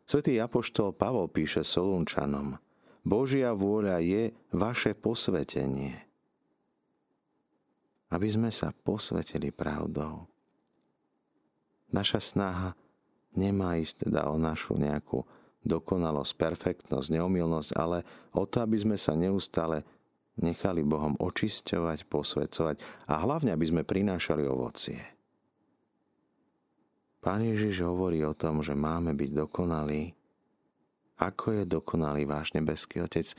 Svetý 0.05 0.37
apoštol 0.37 0.93
Pavol 0.93 1.25
píše 1.25 1.65
Solunčanom, 1.65 2.61
Božia 3.01 3.57
vôľa 3.57 3.97
je 4.05 4.29
vaše 4.53 4.93
posvetenie– 4.93 5.97
aby 8.11 8.27
sme 8.27 8.51
sa 8.51 8.75
posvetili 8.75 9.49
pravdou. 9.55 10.27
Naša 11.91 12.19
snaha 12.19 12.69
nemá 13.35 13.79
ísť 13.79 14.07
teda 14.07 14.27
o 14.27 14.35
našu 14.35 14.75
nejakú 14.75 15.23
dokonalosť, 15.63 16.35
perfektnosť, 16.35 17.07
neomilnosť, 17.15 17.71
ale 17.79 18.03
o 18.35 18.43
to, 18.43 18.63
aby 18.63 18.75
sme 18.75 18.97
sa 18.99 19.15
neustále 19.15 19.87
nechali 20.39 20.85
Bohom 20.85 21.19
očisťovať, 21.19 22.07
posvedcovať 22.07 22.75
a 23.09 23.19
hlavne, 23.19 23.51
aby 23.51 23.65
sme 23.67 23.83
prinášali 23.83 24.47
ovocie. 24.47 25.01
Pán 27.21 27.45
Ježiš 27.45 27.85
hovorí 27.85 28.25
o 28.25 28.33
tom, 28.33 28.65
že 28.65 28.73
máme 28.73 29.13
byť 29.13 29.31
dokonalí. 29.45 30.15
Ako 31.21 31.61
je 31.61 31.63
dokonalý 31.69 32.25
váš 32.25 32.57
nebeský 32.57 33.05
Otec? 33.05 33.37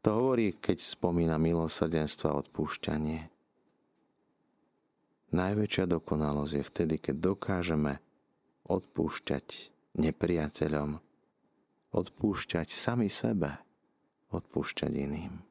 To 0.00 0.08
hovorí, 0.16 0.56
keď 0.56 0.80
spomína 0.80 1.36
milosrdenstvo 1.36 2.24
a 2.32 2.38
odpúšťanie. 2.40 3.28
Najväčšia 5.28 5.84
dokonalosť 5.84 6.52
je 6.56 6.64
vtedy, 6.64 6.94
keď 6.96 7.36
dokážeme 7.36 8.00
odpúšťať 8.64 9.76
nepriateľom, 10.00 10.96
odpúšťať 11.92 12.68
sami 12.72 13.12
sebe, 13.12 13.60
odpúšťať 14.32 14.92
iným. 14.96 15.47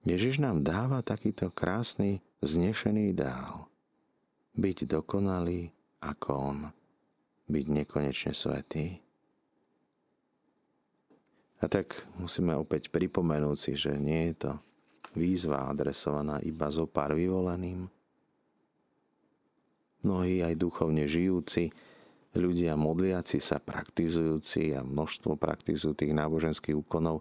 Ježiš 0.00 0.40
nám 0.40 0.64
dáva 0.64 1.04
takýto 1.04 1.52
krásny, 1.52 2.24
znešený 2.40 3.12
ideál. 3.12 3.68
Byť 4.56 4.88
dokonalý 4.88 5.68
ako 6.00 6.30
On, 6.32 6.58
byť 7.52 7.66
nekonečne 7.68 8.32
svetý. 8.32 8.96
A 11.60 11.68
tak 11.68 12.08
musíme 12.16 12.56
opäť 12.56 12.88
pripomenúť 12.88 13.56
si, 13.60 13.72
že 13.76 13.92
nie 14.00 14.32
je 14.32 14.48
to 14.48 14.52
výzva 15.12 15.68
adresovaná 15.68 16.40
iba 16.40 16.72
zo 16.72 16.88
pár 16.88 17.12
vyvoleným. 17.12 17.84
Mnohí 20.00 20.40
aj 20.40 20.56
duchovne 20.56 21.04
žijúci, 21.04 21.68
ľudia 22.32 22.72
modliaci 22.80 23.36
sa, 23.36 23.60
praktizujúci 23.60 24.72
a 24.72 24.80
množstvo 24.80 25.36
praktizujúcich 25.36 26.16
náboženských 26.16 26.72
úkonov, 26.72 27.20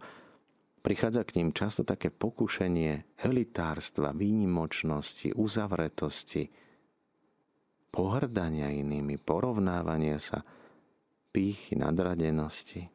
prichádza 0.80 1.28
k 1.28 1.36
ním 1.40 1.50
často 1.52 1.84
také 1.84 2.10
pokušenie 2.10 3.20
elitárstva, 3.20 4.16
výnimočnosti, 4.16 5.36
uzavretosti, 5.36 6.50
pohrdania 7.90 8.72
inými, 8.72 9.20
porovnávania 9.20 10.18
sa, 10.22 10.46
pýchy, 11.30 11.78
nadradenosti. 11.78 12.90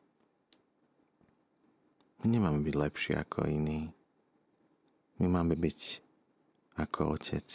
My 2.24 2.26
nemáme 2.40 2.64
byť 2.64 2.74
lepší 2.74 3.12
ako 3.20 3.46
iní. 3.46 3.92
My 5.20 5.26
máme 5.28 5.54
byť 5.54 5.80
ako 6.80 7.14
otec, 7.14 7.48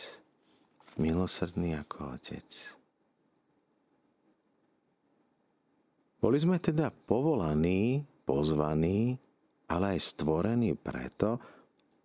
milosrdný 0.95 1.75
ako 1.75 2.15
otec. 2.15 2.47
Boli 6.19 6.35
sme 6.35 6.59
teda 6.59 6.91
povolaní, 6.91 8.03
pozvaní, 8.27 9.15
ale 9.69 9.95
aj 9.97 10.17
stvorení 10.17 10.73
preto, 10.75 11.37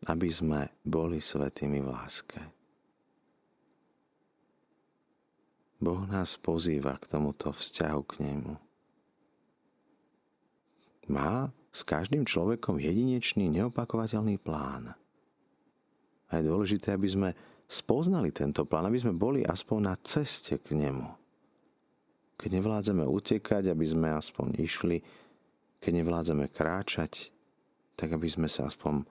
aby 0.04 0.28
sme 0.28 0.60
boli 0.84 1.18
svetými 1.18 1.80
v 1.80 1.88
láske. 1.88 2.40
Boh 5.80 6.04
nás 6.06 6.36
pozýva 6.36 6.96
k 7.00 7.08
tomuto 7.08 7.52
vzťahu 7.52 8.02
k 8.04 8.12
nemu. 8.20 8.54
Má 11.12 11.52
s 11.72 11.80
každým 11.84 12.24
človekom 12.24 12.80
jedinečný, 12.80 13.48
neopakovateľný 13.48 14.36
plán– 14.40 14.92
a 16.34 16.42
je 16.42 16.50
dôležité, 16.50 16.98
aby 16.98 17.06
sme 17.06 17.30
spoznali 17.70 18.34
tento 18.34 18.66
plán, 18.66 18.90
aby 18.90 18.98
sme 18.98 19.14
boli 19.14 19.46
aspoň 19.46 19.78
na 19.78 19.94
ceste 20.02 20.58
k 20.58 20.74
nemu. 20.74 21.06
Keď 22.34 22.50
nevládzeme 22.58 23.06
utekať, 23.06 23.70
aby 23.70 23.86
sme 23.86 24.10
aspoň 24.10 24.58
išli, 24.58 24.98
keď 25.78 25.92
nevládzeme 26.02 26.50
kráčať, 26.50 27.30
tak 27.94 28.14
aby 28.14 28.26
sme 28.26 28.50
sa 28.50 28.66
aspoň 28.66 29.06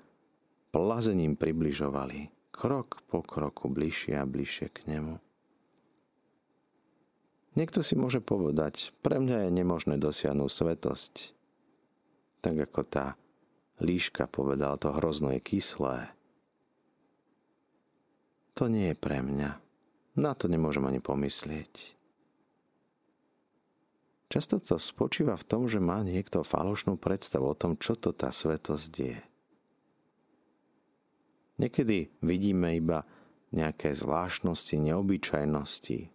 plazením 0.74 1.38
približovali, 1.38 2.34
krok 2.54 3.04
po 3.10 3.22
kroku 3.22 3.70
bližšie 3.70 4.18
a 4.18 4.28
bližšie 4.28 4.68
k 4.74 4.80
nemu. 4.90 5.18
Niekto 7.54 7.86
si 7.86 7.94
môže 7.94 8.18
povedať, 8.18 8.90
pre 9.06 9.22
mňa 9.22 9.48
je 9.48 9.50
nemožné 9.54 10.02
dosiahnuť 10.02 10.50
svetosť. 10.50 11.14
Tak 12.42 12.56
ako 12.70 12.82
tá 12.82 13.14
líška 13.78 14.26
povedal, 14.26 14.82
to 14.82 14.90
hrozno 14.90 15.30
je 15.38 15.42
kyslé. 15.42 16.10
To 18.58 18.66
nie 18.70 18.94
je 18.94 18.98
pre 18.98 19.22
mňa. 19.22 19.62
Na 20.18 20.34
to 20.34 20.50
nemôžem 20.50 20.86
ani 20.86 20.98
pomyslieť. 20.98 21.98
Často 24.34 24.58
to 24.58 24.82
spočíva 24.82 25.38
v 25.38 25.46
tom, 25.46 25.70
že 25.70 25.78
má 25.78 26.02
niekto 26.02 26.42
falošnú 26.42 26.98
predstavu 26.98 27.54
o 27.54 27.54
tom, 27.54 27.78
čo 27.78 27.94
to 27.94 28.18
tá 28.18 28.34
svetosť 28.34 28.94
je. 28.98 29.22
Niekedy 31.62 32.10
vidíme 32.26 32.74
iba 32.74 33.06
nejaké 33.54 33.94
zvláštnosti, 33.94 34.82
neobyčajnosti, 34.90 36.10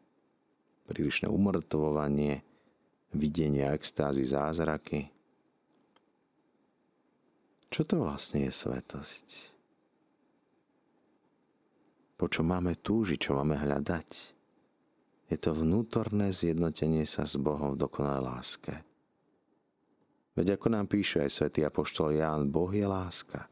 prílišné 0.91 1.31
umrtvovanie, 1.31 2.43
videnie 3.15 3.71
extázy, 3.71 4.27
zázraky. 4.27 5.15
Čo 7.71 7.87
to 7.87 8.03
vlastne 8.03 8.51
je 8.51 8.51
svetosť? 8.51 9.55
Po 12.19 12.27
čo 12.27 12.43
máme 12.43 12.75
túžiť, 12.75 13.31
čo 13.31 13.39
máme 13.39 13.55
hľadať? 13.63 14.38
Je 15.29 15.37
to 15.37 15.53
vnútorné 15.53 16.33
zjednotenie 16.33 17.05
sa 17.05 17.29
s 17.29 17.37
Bohom 17.37 17.77
v 17.77 17.81
dokonalej 17.85 18.25
láske. 18.25 18.75
Veď 20.33 20.57
ako 20.57 20.67
nám 20.73 20.87
píše 20.89 21.21
aj 21.21 21.31
svätý 21.35 21.61
apoštol 21.69 22.17
Ján, 22.17 22.49
Boh 22.49 22.71
je 22.73 22.87
láska. 22.89 23.51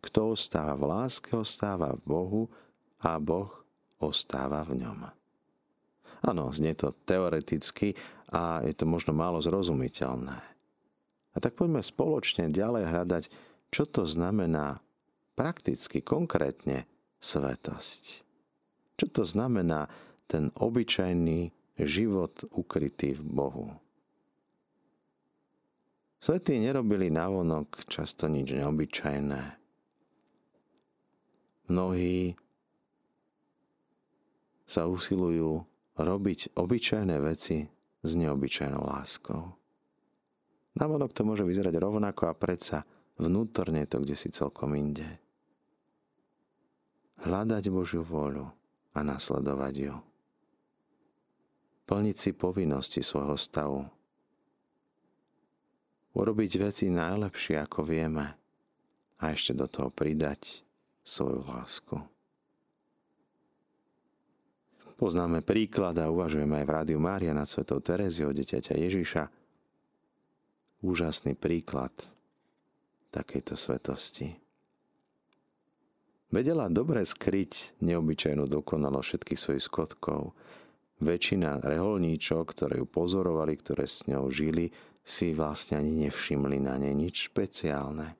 Kto 0.00 0.38
ostáva 0.38 0.72
v 0.78 0.88
láske, 0.88 1.34
ostáva 1.36 1.92
v 1.98 2.02
Bohu 2.06 2.42
a 3.02 3.18
Boh 3.20 3.50
ostáva 3.98 4.64
v 4.64 4.80
ňom. 4.80 4.98
Áno, 6.24 6.50
znie 6.50 6.72
to 6.74 6.94
teoreticky 7.04 7.92
a 8.32 8.62
je 8.64 8.74
to 8.74 8.86
možno 8.88 9.12
málo 9.12 9.38
zrozumiteľné. 9.42 10.38
A 11.34 11.36
tak 11.38 11.54
poďme 11.54 11.84
spoločne 11.84 12.50
ďalej 12.50 12.84
hľadať, 12.88 13.24
čo 13.68 13.84
to 13.86 14.08
znamená 14.08 14.80
prakticky, 15.38 16.02
konkrétne 16.02 16.88
svetosť. 17.22 18.26
Čo 18.98 19.06
to 19.10 19.22
znamená 19.22 19.86
ten 20.28 20.52
obyčajný 20.54 21.50
život 21.80 22.44
ukrytý 22.52 23.16
v 23.16 23.22
Bohu. 23.24 23.66
Svetí 26.18 26.58
nerobili 26.58 27.08
navonok 27.08 27.88
často 27.88 28.26
nič 28.26 28.52
neobyčajné. 28.52 29.42
Mnohí 31.70 32.34
sa 34.68 34.84
usilujú 34.84 35.62
robiť 35.96 36.58
obyčajné 36.58 37.16
veci 37.22 37.64
s 38.02 38.10
neobyčajnou 38.12 38.82
láskou. 38.82 39.56
Navonok 40.78 41.10
to 41.14 41.22
môže 41.24 41.46
vyzerať 41.46 41.74
rovnako 41.80 42.30
a 42.30 42.38
predsa 42.38 42.84
vnútorne 43.18 43.86
to 43.86 44.02
kde 44.02 44.14
si 44.14 44.28
celkom 44.30 44.74
inde. 44.74 45.06
Hľadať 47.18 47.64
Božiu 47.70 48.06
vôľu 48.06 48.46
a 48.94 48.98
nasledovať 49.02 49.74
ju. 49.74 50.07
Plniť 51.88 52.16
si 52.20 52.30
povinnosti 52.36 53.00
svojho 53.00 53.40
stavu. 53.40 53.80
Urobiť 56.12 56.52
veci 56.60 56.92
najlepšie, 56.92 57.56
ako 57.64 57.80
vieme 57.80 58.36
a 59.18 59.24
ešte 59.32 59.56
do 59.56 59.64
toho 59.66 59.88
pridať 59.88 60.62
svoju 61.00 61.40
lásku. 61.48 61.96
Poznáme 64.98 65.46
príklad 65.46 65.94
a 66.02 66.10
uvažujeme 66.10 66.58
aj 66.58 66.66
v 66.66 66.74
Rádiu 66.74 66.98
Mária 66.98 67.30
nad 67.30 67.46
Svetou 67.46 67.78
Tereziou, 67.78 68.34
dieťaťa 68.34 68.74
Ježiša. 68.74 69.22
Úžasný 70.82 71.38
príklad 71.38 71.94
takejto 73.14 73.54
svetosti. 73.54 74.34
Vedela 76.34 76.66
dobre 76.68 77.06
skryť 77.06 77.78
neobyčajnú 77.78 78.44
dokonalosť 78.50 79.06
všetkých 79.06 79.40
svojich 79.40 79.64
skotkov. 79.64 80.34
Väčšina 80.98 81.62
reholníčok, 81.62 82.44
ktoré 82.50 82.82
ju 82.82 82.86
pozorovali, 82.90 83.54
ktoré 83.54 83.86
s 83.86 84.10
ňou 84.10 84.26
žili, 84.34 84.74
si 85.06 85.30
vlastne 85.32 85.78
ani 85.78 86.04
nevšimli 86.04 86.58
na 86.58 86.74
nej 86.76 86.92
nič 86.92 87.30
špeciálne. 87.30 88.18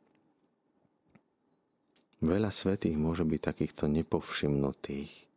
Veľa 2.19 2.51
svetých 2.51 2.99
môže 2.99 3.23
byť 3.23 3.41
takýchto 3.43 3.87
nepovšimnutých. 3.87 5.29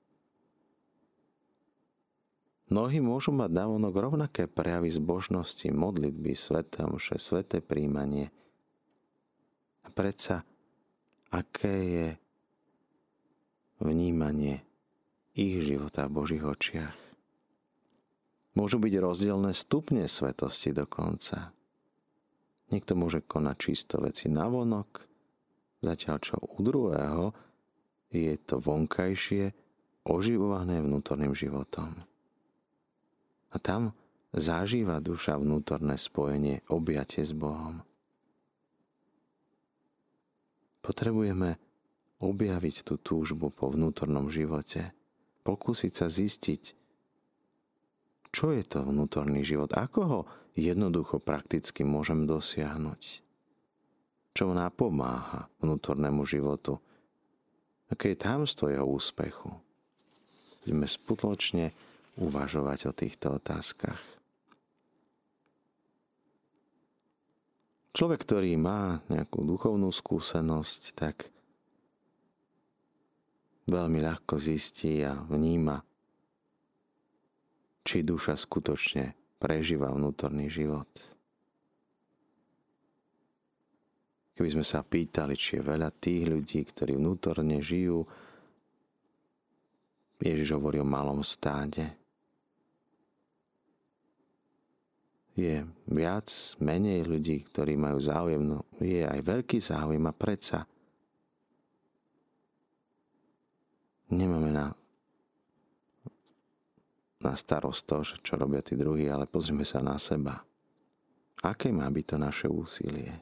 Mnohí 2.71 3.04
môžu 3.04 3.36
mať 3.36 3.51
návonok 3.51 3.93
rovnaké 3.99 4.47
prejavy 4.47 4.88
zbožnosti, 4.95 5.67
modlitby, 5.67 6.32
sveté 6.39 6.88
omše, 6.88 7.19
sveté 7.19 7.60
príjmanie. 7.60 8.32
A 9.84 9.91
predsa, 9.91 10.47
aké 11.36 11.75
je 11.84 12.08
vnímanie 13.84 14.63
ich 15.36 15.60
života 15.67 16.08
v 16.08 16.15
Božích 16.15 16.47
očiach. 16.47 17.11
Môžu 18.52 18.84
byť 18.84 18.94
rozdielne 19.00 19.56
stupne 19.56 20.04
svetosti 20.12 20.76
dokonca. 20.76 21.56
Niekto 22.72 22.96
môže 23.00 23.24
konať 23.24 23.56
čisto 23.60 24.00
veci 24.04 24.28
navonok, 24.28 25.08
zatiaľ 25.84 26.18
čo 26.20 26.36
u 26.40 26.60
druhého 26.60 27.26
je 28.12 28.36
to 28.44 28.60
vonkajšie 28.60 29.56
oživované 30.04 30.84
vnútorným 30.84 31.32
životom. 31.32 31.96
A 33.52 33.56
tam 33.60 33.96
zažíva 34.36 35.04
duša 35.04 35.40
vnútorné 35.40 35.96
spojenie, 36.00 36.64
objatie 36.72 37.24
s 37.24 37.36
Bohom. 37.36 37.84
Potrebujeme 40.82 41.60
objaviť 42.20 42.76
tú 42.88 42.96
túžbu 43.00 43.52
po 43.52 43.70
vnútornom 43.70 44.32
živote, 44.32 44.96
pokúsiť 45.44 45.94
sa 45.94 46.08
zistiť, 46.08 46.81
čo 48.32 48.56
je 48.56 48.63
to 48.63 48.88
vnútorný 48.88 49.44
život, 49.44 49.72
ako 49.76 50.00
ho 50.08 50.20
jednoducho 50.56 51.20
prakticky 51.20 51.84
môžem 51.84 52.24
dosiahnuť, 52.24 53.02
čo 54.32 54.56
napomáha 54.56 55.52
vnútornému 55.60 56.24
životu, 56.24 56.80
aké 57.91 58.15
je 58.15 58.24
tamstvo 58.24 58.72
jeho 58.72 58.88
úspechu. 58.88 59.52
Budeme 60.63 60.88
spoločne 60.88 61.76
uvažovať 62.20 62.80
o 62.88 62.91
týchto 62.96 63.36
otázkach. 63.36 64.00
Človek, 67.91 68.24
ktorý 68.24 68.56
má 68.56 69.04
nejakú 69.12 69.44
duchovnú 69.44 69.91
skúsenosť, 69.91 70.82
tak 70.96 71.28
veľmi 73.67 74.00
ľahko 74.00 74.39
zistí 74.39 75.04
a 75.04 75.20
vníma, 75.28 75.84
či 77.82 78.06
duša 78.06 78.38
skutočne 78.38 79.38
prežíva 79.41 79.89
vnútorný 79.89 80.48
život. 80.50 80.89
Keby 84.38 84.50
sme 84.58 84.65
sa 84.65 84.82
pýtali, 84.82 85.38
či 85.38 85.60
je 85.60 85.67
veľa 85.67 85.89
tých 85.94 86.26
ľudí, 86.26 86.62
ktorí 86.65 86.98
vnútorne 86.98 87.62
žijú, 87.62 88.06
Ježiš 90.22 90.54
hovorí 90.54 90.78
o 90.78 90.86
malom 90.86 91.26
stáde. 91.26 92.02
je 95.32 95.63
viac, 95.88 96.28
menej 96.60 97.08
ľudí, 97.08 97.41
ktorí 97.48 97.80
majú 97.80 97.98
záujem, 97.98 98.44
no 98.44 98.67
je 98.84 99.02
aj 99.02 99.20
veľký 99.24 99.58
záujem 99.63 100.04
a 100.06 100.13
predsa 100.13 100.67
nemáme 104.12 104.52
na, 104.52 104.76
na 107.21 107.38
starost 107.38 107.88
to, 107.88 108.01
čo 108.01 108.38
robia 108.38 108.62
tí 108.65 108.73
druhí, 108.77 109.07
ale 109.10 109.29
pozrime 109.29 109.65
sa 109.65 109.79
na 109.79 109.95
seba. 110.01 110.41
Aké 111.41 111.73
má 111.73 111.89
byť 111.89 112.05
to 112.05 112.17
naše 112.21 112.47
úsilie? 112.49 113.13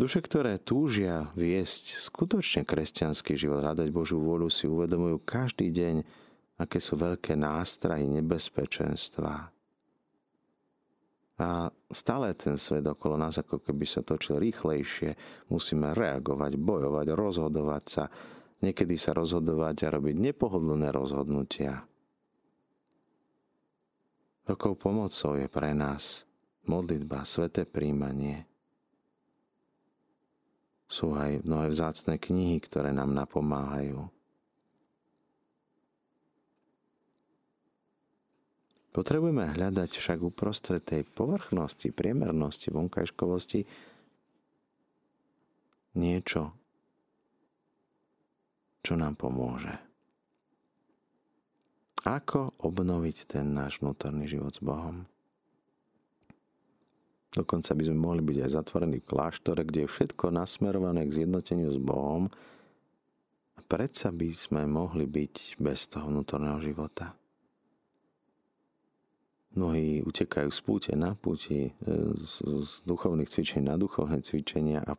Duše, 0.00 0.24
ktoré 0.24 0.56
túžia 0.56 1.28
viesť 1.36 2.00
skutočne 2.00 2.64
kresťanský 2.64 3.36
život, 3.36 3.60
hľadať 3.60 3.92
Božiu 3.92 4.16
vôľu, 4.16 4.48
si 4.48 4.64
uvedomujú 4.64 5.20
každý 5.28 5.68
deň, 5.68 6.00
aké 6.56 6.80
sú 6.80 6.96
veľké 6.96 7.36
nástrahy 7.36 8.08
nebezpečenstva. 8.08 9.52
A 11.40 11.72
stále 11.88 12.36
ten 12.36 12.60
svet 12.60 12.84
okolo 12.84 13.16
nás 13.16 13.40
ako 13.40 13.64
keby 13.64 13.84
sa 13.88 14.04
točil 14.04 14.40
rýchlejšie. 14.40 15.16
Musíme 15.48 15.96
reagovať, 15.96 16.60
bojovať, 16.60 17.06
rozhodovať 17.16 17.84
sa. 17.88 18.04
Niekedy 18.60 18.96
sa 19.00 19.16
rozhodovať 19.16 19.88
a 19.88 19.92
robiť 19.96 20.16
nepohodlné 20.20 20.92
rozhodnutia. 20.92 21.88
Takou 24.44 24.76
pomocou 24.76 25.38
je 25.40 25.48
pre 25.48 25.72
nás 25.72 26.28
modlitba, 26.68 27.24
sveté 27.24 27.64
príjmanie. 27.64 28.44
Sú 30.90 31.16
aj 31.16 31.40
mnohé 31.46 31.70
vzácne 31.70 32.18
knihy, 32.20 32.60
ktoré 32.60 32.90
nám 32.92 33.14
napomáhajú. 33.14 34.10
Potrebujeme 38.90 39.54
hľadať 39.54 40.02
však 40.02 40.18
uprostred 40.18 40.82
tej 40.82 41.06
povrchnosti, 41.06 41.94
priemernosti, 41.94 42.74
vonkajškovosti 42.74 43.62
niečo, 45.94 46.50
čo 48.80 48.96
nám 48.96 49.16
pomôže. 49.16 49.76
Ako 52.00 52.56
obnoviť 52.56 53.28
ten 53.28 53.52
náš 53.52 53.84
vnútorný 53.84 54.24
život 54.24 54.56
s 54.56 54.64
Bohom? 54.64 55.04
Dokonca 57.30 57.76
by 57.76 57.82
sme 57.86 57.98
mohli 58.00 58.22
byť 58.24 58.38
aj 58.42 58.50
zatvorení 58.56 58.98
v 58.98 59.08
kláštore, 59.12 59.62
kde 59.62 59.86
je 59.86 59.92
všetko 59.92 60.34
nasmerované 60.34 61.06
k 61.06 61.22
zjednoteniu 61.22 61.70
s 61.70 61.78
Bohom 61.78 62.32
a 63.54 63.60
predsa 63.62 64.10
by 64.10 64.32
sme 64.34 64.64
mohli 64.66 65.06
byť 65.06 65.60
bez 65.60 65.86
toho 65.92 66.10
vnútorného 66.10 66.58
života. 66.64 67.14
Mnohí 69.54 70.02
utekajú 70.06 70.48
z 70.50 70.60
púte 70.62 70.92
na 70.94 71.18
púti, 71.18 71.68
e, 71.68 71.72
z, 72.16 72.34
z 72.42 72.70
duchovných 72.86 73.30
cvičení 73.30 73.66
na 73.66 73.74
duchovné 73.74 74.22
cvičenia 74.22 74.82
a 74.86 74.94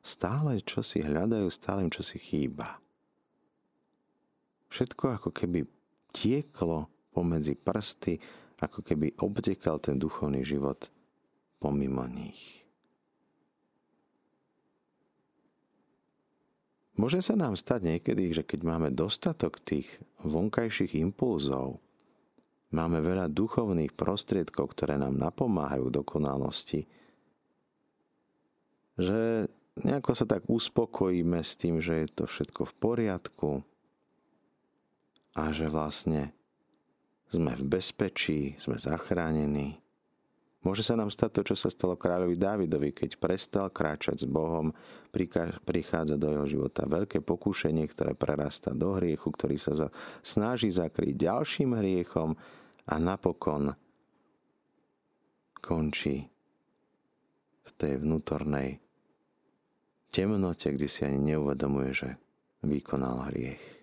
stále 0.00 0.64
čo 0.64 0.80
si 0.80 1.04
hľadajú, 1.04 1.46
stále 1.52 1.84
čo 1.92 2.00
si 2.00 2.16
chýba. 2.16 2.80
Všetko 4.72 5.20
ako 5.20 5.30
keby 5.30 5.64
tieklo 6.10 6.90
pomedzi 7.14 7.54
prsty, 7.56 8.18
ako 8.60 8.82
keby 8.82 9.16
obtekal 9.20 9.80
ten 9.80 10.00
duchovný 10.00 10.42
život 10.42 10.88
pomimo 11.60 12.04
nich. 12.08 12.64
Môže 16.96 17.20
sa 17.20 17.36
nám 17.36 17.60
stať 17.60 17.84
niekedy, 17.84 18.32
že 18.32 18.40
keď 18.40 18.60
máme 18.64 18.88
dostatok 18.88 19.60
tých 19.60 19.86
vonkajších 20.24 20.96
impulzov, 20.96 21.84
Máme 22.74 22.98
veľa 22.98 23.30
duchovných 23.30 23.94
prostriedkov, 23.94 24.74
ktoré 24.74 24.98
nám 24.98 25.14
napomáhajú 25.14 25.86
v 25.86 25.96
dokonalosti. 26.02 26.80
Že 28.98 29.46
nejako 29.86 30.12
sa 30.18 30.26
tak 30.26 30.50
uspokojíme 30.50 31.38
s 31.46 31.54
tým, 31.54 31.78
že 31.78 32.04
je 32.04 32.08
to 32.10 32.24
všetko 32.26 32.66
v 32.66 32.74
poriadku 32.76 33.50
a 35.36 35.52
že 35.52 35.68
vlastne 35.68 36.32
sme 37.28 37.52
v 37.52 37.64
bezpečí, 37.68 38.56
sme 38.56 38.80
zachránení. 38.80 39.76
Môže 40.64 40.82
sa 40.82 40.98
nám 40.98 41.12
stať 41.14 41.30
to, 41.30 41.42
čo 41.52 41.56
sa 41.58 41.70
stalo 41.70 41.94
kráľovi 41.94 42.34
Dávidovi, 42.34 42.90
keď 42.90 43.22
prestal 43.22 43.70
kráčať 43.70 44.24
s 44.24 44.26
Bohom, 44.26 44.74
prichádza 45.62 46.18
do 46.18 46.32
jeho 46.32 46.46
života 46.48 46.88
veľké 46.88 47.22
pokúšenie, 47.22 47.86
ktoré 47.86 48.18
prerastá 48.18 48.74
do 48.74 48.98
hriechu, 48.98 49.30
ktorý 49.30 49.60
sa 49.60 49.92
snaží 50.26 50.72
zakryť 50.72 51.14
ďalším 51.14 51.70
hriechom 51.78 52.34
a 52.90 52.94
napokon 52.98 53.78
končí 55.62 56.26
v 57.66 57.70
tej 57.78 58.02
vnútornej 58.02 58.82
temnote, 60.10 60.74
kde 60.74 60.88
si 60.90 61.06
ani 61.06 61.34
neuvedomuje, 61.34 61.90
že 61.94 62.08
vykonal 62.66 63.30
hriech. 63.30 63.75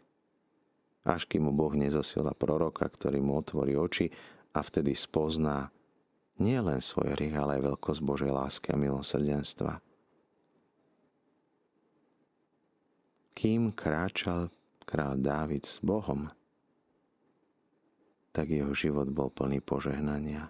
Až 1.04 1.28
kým 1.28 1.48
mu 1.48 1.52
Boh 1.52 1.76
nezosiela 1.76 2.32
proroka, 2.32 2.88
ktorý 2.88 3.20
mu 3.20 3.36
otvorí 3.36 3.76
oči 3.76 4.08
a 4.56 4.64
vtedy 4.64 4.96
spozná 4.96 5.68
nie 6.40 6.58
len 6.58 6.82
svoj 6.82 7.14
hriech, 7.14 7.36
ale 7.38 7.60
aj 7.60 7.76
veľkosť 7.76 8.02
Božej 8.02 8.32
lásky 8.34 8.74
a 8.74 8.80
milosrdenstva. 8.80 9.84
Kým 13.36 13.76
kráčal 13.76 14.50
král 14.88 15.20
Dávid 15.20 15.68
s 15.68 15.84
Bohom, 15.84 16.32
tak 18.34 18.50
jeho 18.50 18.74
život 18.74 19.12
bol 19.14 19.30
plný 19.30 19.62
požehnania. 19.62 20.50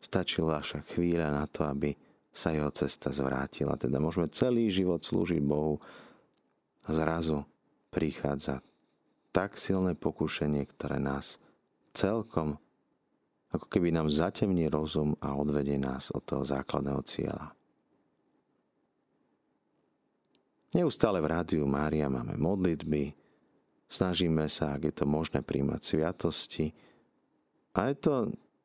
Stačila 0.00 0.64
však 0.64 0.96
chvíľa 0.96 1.28
na 1.28 1.44
to, 1.44 1.68
aby 1.68 1.92
sa 2.32 2.54
jeho 2.54 2.72
cesta 2.72 3.12
zvrátila. 3.12 3.76
Teda 3.76 4.00
môžeme 4.00 4.30
celý 4.32 4.72
život 4.72 5.04
slúžiť 5.04 5.42
Bohu 5.44 5.76
a 6.86 6.88
zrazu 6.94 7.44
prichádza 7.90 8.62
tak 9.30 9.58
silné 9.58 9.94
pokušenie, 9.94 10.66
ktoré 10.70 10.98
nás 10.98 11.38
celkom 11.94 12.58
ako 13.50 13.66
keby 13.66 13.90
nám 13.90 14.06
zatemní 14.06 14.70
rozum 14.70 15.18
a 15.18 15.34
odvedie 15.34 15.74
nás 15.74 16.14
od 16.14 16.22
toho 16.22 16.46
základného 16.46 17.02
cieľa. 17.02 17.50
Neustále 20.70 21.18
v 21.18 21.30
rádiu 21.34 21.66
Mária 21.66 22.06
máme 22.06 22.38
modlitby, 22.38 23.10
snažíme 23.90 24.46
sa, 24.46 24.78
ak 24.78 24.86
je 24.86 24.94
to 24.94 25.04
možné, 25.10 25.42
príjmať 25.42 25.82
sviatosti. 25.82 26.70
A 27.74 27.90
je 27.90 27.96
to 27.98 28.14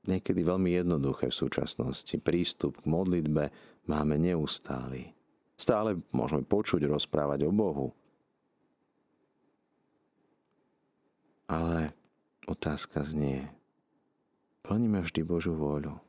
niekedy 0.06 0.46
veľmi 0.46 0.78
jednoduché 0.78 1.34
v 1.34 1.40
súčasnosti. 1.42 2.14
Prístup 2.22 2.78
k 2.78 2.86
modlitbe 2.86 3.50
máme 3.90 4.22
neustály. 4.22 5.18
Stále 5.58 5.98
môžeme 6.14 6.46
počuť, 6.46 6.86
rozprávať 6.86 7.50
o 7.50 7.52
Bohu. 7.52 7.90
Ale 11.46 11.94
otázka 12.50 13.06
znie, 13.06 13.50
plníme 14.66 15.06
vždy 15.06 15.22
Božú 15.22 15.54
vôľu. 15.54 16.02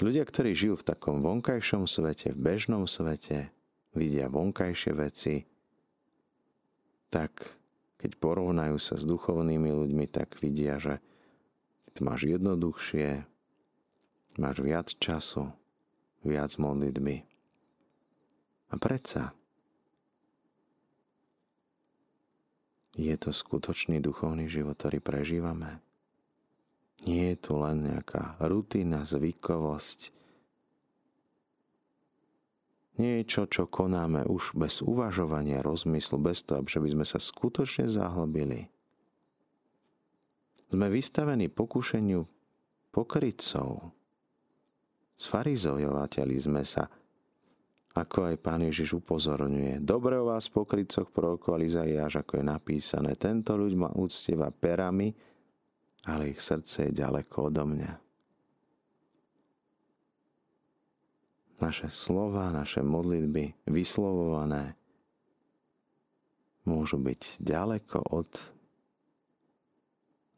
Ľudia, 0.00 0.24
ktorí 0.24 0.56
žijú 0.56 0.80
v 0.80 0.88
takom 0.88 1.20
vonkajšom 1.20 1.84
svete, 1.84 2.32
v 2.32 2.40
bežnom 2.40 2.88
svete, 2.88 3.52
vidia 3.92 4.32
vonkajšie 4.32 4.92
veci, 4.96 5.44
tak 7.12 7.60
keď 8.00 8.16
porovnajú 8.16 8.80
sa 8.80 8.96
s 8.96 9.04
duchovnými 9.04 9.68
ľuďmi, 9.68 10.08
tak 10.08 10.40
vidia, 10.40 10.80
že 10.80 11.04
ty 11.92 12.00
máš 12.00 12.24
jednoduchšie, 12.32 13.28
máš 14.40 14.56
viac 14.64 14.88
času, 14.88 15.52
viac 16.24 16.56
modlitby. 16.56 17.28
A 18.72 18.74
predsa 18.80 19.36
je 23.00 23.16
to 23.16 23.32
skutočný 23.32 24.04
duchovný 24.04 24.44
život, 24.44 24.76
ktorý 24.76 25.00
prežívame. 25.00 25.80
Nie 27.08 27.32
je 27.32 27.48
tu 27.48 27.56
len 27.56 27.88
nejaká 27.88 28.36
rutina, 28.44 29.08
zvykovosť, 29.08 30.12
niečo, 33.00 33.48
čo 33.48 33.64
konáme 33.64 34.28
už 34.28 34.52
bez 34.52 34.84
uvažovania, 34.84 35.64
rozmyslu, 35.64 36.20
bez 36.20 36.44
toho, 36.44 36.60
že 36.68 36.84
sme 36.84 37.08
sa 37.08 37.16
skutočne 37.16 37.88
zahlbili. 37.88 38.68
Sme 40.68 40.86
vystavení 40.92 41.48
pokušeniu 41.48 42.28
pokrytcov. 42.92 43.96
Sfarizojovateľi 45.16 46.36
sme 46.36 46.62
sa, 46.68 46.92
ako 47.90 48.30
aj 48.30 48.36
pán 48.38 48.62
Ježiš 48.62 49.02
upozorňuje. 49.02 49.82
Dobre 49.82 50.18
o 50.20 50.30
vás 50.30 50.46
pokrycoch 50.46 51.10
prorokovali 51.10 51.66
Izaiáš, 51.66 52.22
ako 52.22 52.38
je 52.38 52.44
napísané. 52.46 53.10
Tento 53.18 53.58
ľuď 53.58 53.72
ma 53.74 53.90
úctieva 53.98 54.54
perami, 54.54 55.10
ale 56.06 56.30
ich 56.32 56.40
srdce 56.40 56.88
je 56.88 56.96
ďaleko 56.96 57.50
odo 57.50 57.66
mňa. 57.66 58.10
naše 61.60 61.92
slova, 61.92 62.48
naše 62.48 62.80
modlitby 62.80 63.68
vyslovované 63.68 64.74
môžu 66.64 66.96
byť 66.96 67.40
ďaleko 67.40 68.00
od 68.16 68.30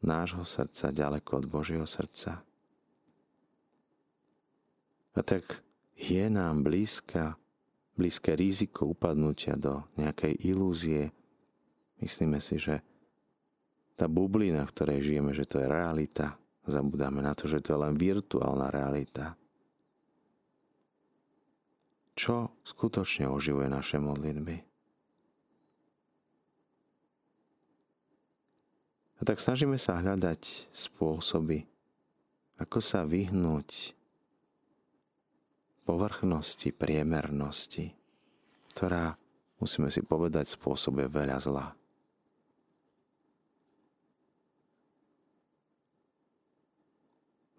nášho 0.03 0.43
srdca, 0.43 0.91
ďaleko 0.91 1.31
od 1.39 1.45
Božieho 1.47 1.87
srdca. 1.87 2.43
A 5.15 5.21
tak 5.23 5.63
je 5.95 6.25
nám 6.27 6.67
blízka, 6.67 7.39
blízke 7.93 8.33
riziko 8.33 8.89
upadnutia 8.91 9.57
do 9.57 9.85
nejakej 9.97 10.37
ilúzie. 10.45 11.13
Myslíme 12.01 12.41
si, 12.41 12.57
že 12.57 12.81
tá 13.93 14.09
bublina, 14.09 14.65
v 14.65 14.73
ktorej 14.73 14.99
žijeme, 15.05 15.31
že 15.31 15.45
to 15.45 15.61
je 15.61 15.67
realita. 15.69 16.35
Zabudáme 16.65 17.21
na 17.21 17.37
to, 17.37 17.45
že 17.45 17.61
to 17.61 17.77
je 17.77 17.79
len 17.79 17.93
virtuálna 17.93 18.73
realita 18.73 19.37
čo 22.13 22.53
skutočne 22.61 23.25
oživuje 23.29 23.67
naše 23.69 23.97
modlitby. 23.97 24.61
A 29.17 29.21
tak 29.25 29.39
snažíme 29.41 29.79
sa 29.79 30.03
hľadať 30.03 30.69
spôsoby, 30.69 31.65
ako 32.59 32.79
sa 32.83 33.07
vyhnúť 33.07 33.97
povrchnosti, 35.83 36.71
priemernosti, 36.71 37.91
ktorá, 38.73 39.15
musíme 39.59 39.91
si 39.91 40.01
povedať, 40.01 40.55
spôsobuje 40.55 41.07
veľa 41.11 41.37
zla. 41.43 41.67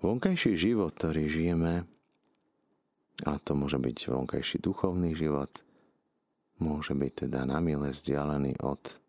Vonkajší 0.05 0.53
život, 0.61 0.93
ktorý 0.93 1.25
žijeme, 1.33 1.89
a 3.25 3.33
to 3.41 3.57
môže 3.57 3.81
byť 3.81 4.13
vonkajší 4.13 4.61
duchovný 4.61 5.17
život, 5.17 5.65
môže 6.61 6.93
byť 6.93 7.25
teda 7.25 7.49
namile 7.49 7.89
vzdialený 7.89 8.61
od 8.61 9.01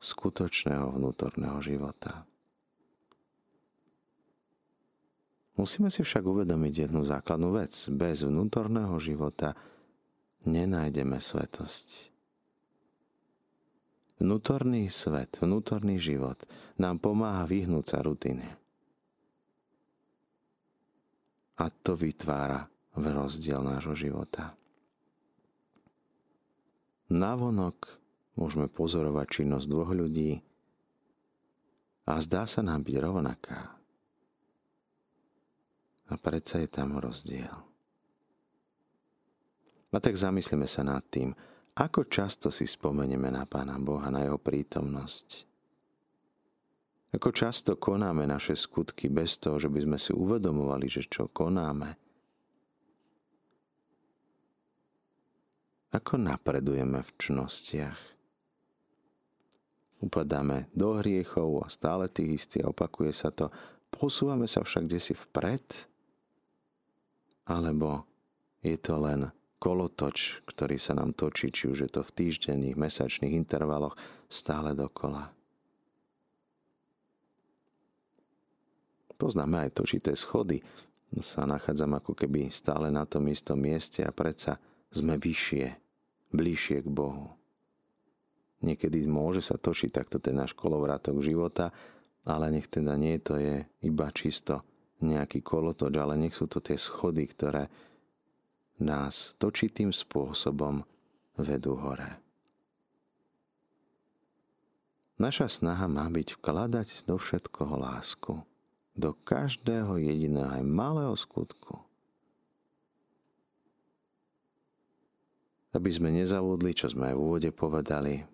skutočného 0.00 0.94
vnútorného 0.94 1.58
života. 1.60 2.24
Musíme 5.58 5.90
si 5.90 6.06
však 6.06 6.22
uvedomiť 6.22 6.86
jednu 6.86 7.02
základnú 7.02 7.50
vec. 7.58 7.74
Bez 7.90 8.22
vnútorného 8.22 8.94
života 9.02 9.58
nenájdeme 10.46 11.18
svetosť. 11.18 12.14
Vnútorný 14.22 14.86
svet, 14.90 15.38
vnútorný 15.42 15.98
život 15.98 16.38
nám 16.78 17.02
pomáha 17.02 17.46
vyhnúť 17.46 17.86
sa 17.86 17.98
rutine 18.02 18.58
a 21.58 21.66
to 21.70 21.98
vytvára 21.98 22.70
rozdiel 22.94 23.62
nášho 23.62 23.94
života. 23.98 24.54
Navonok 27.10 27.98
môžeme 28.38 28.70
pozorovať 28.70 29.42
činnosť 29.42 29.66
dvoch 29.66 29.90
ľudí 29.90 30.38
a 32.06 32.18
zdá 32.22 32.46
sa 32.46 32.62
nám 32.62 32.86
byť 32.86 32.96
rovnaká. 33.02 33.77
A 36.08 36.16
predsa 36.16 36.64
je 36.64 36.68
tam 36.68 36.96
rozdiel. 36.96 37.52
A 39.88 39.98
tak 40.00 40.16
zamyslíme 40.16 40.68
sa 40.68 40.84
nad 40.84 41.04
tým, 41.08 41.32
ako 41.78 42.10
často 42.10 42.52
si 42.52 42.68
spomenieme 42.68 43.32
na 43.32 43.48
Pána 43.48 43.80
Boha, 43.80 44.12
na 44.12 44.26
Jeho 44.26 44.36
prítomnosť. 44.36 45.48
Ako 47.08 47.32
často 47.32 47.80
konáme 47.80 48.28
naše 48.28 48.52
skutky 48.52 49.08
bez 49.08 49.40
toho, 49.40 49.56
že 49.56 49.72
by 49.72 49.80
sme 49.80 49.98
si 49.98 50.12
uvedomovali, 50.12 50.86
že 50.92 51.08
čo 51.08 51.32
konáme. 51.32 51.96
Ako 55.88 56.20
napredujeme 56.20 57.00
v 57.00 57.10
čnostiach. 57.16 58.00
Upadáme 60.04 60.68
do 60.76 61.00
hriechov 61.00 61.64
a 61.64 61.72
stále 61.72 62.12
tých 62.12 62.44
istých 62.44 62.68
opakuje 62.68 63.16
sa 63.16 63.32
to. 63.32 63.48
Posúvame 63.88 64.44
sa 64.44 64.60
však 64.60 64.84
kde 64.84 65.00
si 65.00 65.16
vpred? 65.16 65.87
Alebo 67.48 68.04
je 68.60 68.76
to 68.76 69.00
len 69.00 69.32
kolotoč, 69.56 70.44
ktorý 70.44 70.76
sa 70.76 70.92
nám 70.94 71.16
točí, 71.16 71.48
či 71.48 71.72
už 71.72 71.88
je 71.88 71.90
to 71.90 72.04
v 72.04 72.14
týždenných, 72.14 72.76
mesačných 72.76 73.34
intervaloch, 73.34 73.96
stále 74.28 74.76
dokola. 74.76 75.32
Poznáme 79.18 79.66
aj 79.66 79.74
točité 79.74 80.14
schody. 80.14 80.62
Sa 81.18 81.48
nachádzam 81.48 81.98
ako 81.98 82.14
keby 82.14 82.52
stále 82.52 82.92
na 82.92 83.02
tom 83.08 83.26
istom 83.32 83.58
mieste 83.58 84.04
a 84.04 84.14
predsa 84.14 84.60
sme 84.92 85.18
vyššie, 85.18 85.66
bližšie 86.30 86.84
k 86.84 86.88
Bohu. 86.92 87.32
Niekedy 88.60 89.08
môže 89.08 89.40
sa 89.40 89.56
točiť 89.56 89.90
takto 89.90 90.20
ten 90.20 90.36
náš 90.36 90.52
kolovrátok 90.52 91.18
života, 91.24 91.72
ale 92.28 92.52
nech 92.52 92.68
teda 92.68 92.94
nie 93.00 93.16
to 93.18 93.40
je 93.40 93.64
iba 93.82 94.06
čisto 94.12 94.67
nejaký 95.02 95.44
kolotoč, 95.44 95.94
ale 95.94 96.18
nech 96.18 96.34
sú 96.34 96.50
to 96.50 96.58
tie 96.58 96.74
schody, 96.74 97.26
ktoré 97.30 97.70
nás 98.82 99.34
točitým 99.38 99.94
spôsobom 99.94 100.82
vedú 101.38 101.78
hore. 101.78 102.18
Naša 105.18 105.50
snaha 105.50 105.90
má 105.90 106.06
byť 106.06 106.38
vkladať 106.38 107.10
do 107.10 107.18
všetkoho 107.18 107.74
lásku 107.74 108.38
do 108.98 109.14
každého 109.14 110.02
jediného 110.02 110.58
aj 110.58 110.64
malého 110.66 111.14
skutku. 111.14 111.78
Aby 115.70 115.94
sme 115.94 116.10
nezavudli, 116.10 116.74
čo 116.74 116.90
sme 116.90 117.14
aj 117.14 117.14
v 117.14 117.22
úvode 117.22 117.50
povedali, 117.54 118.26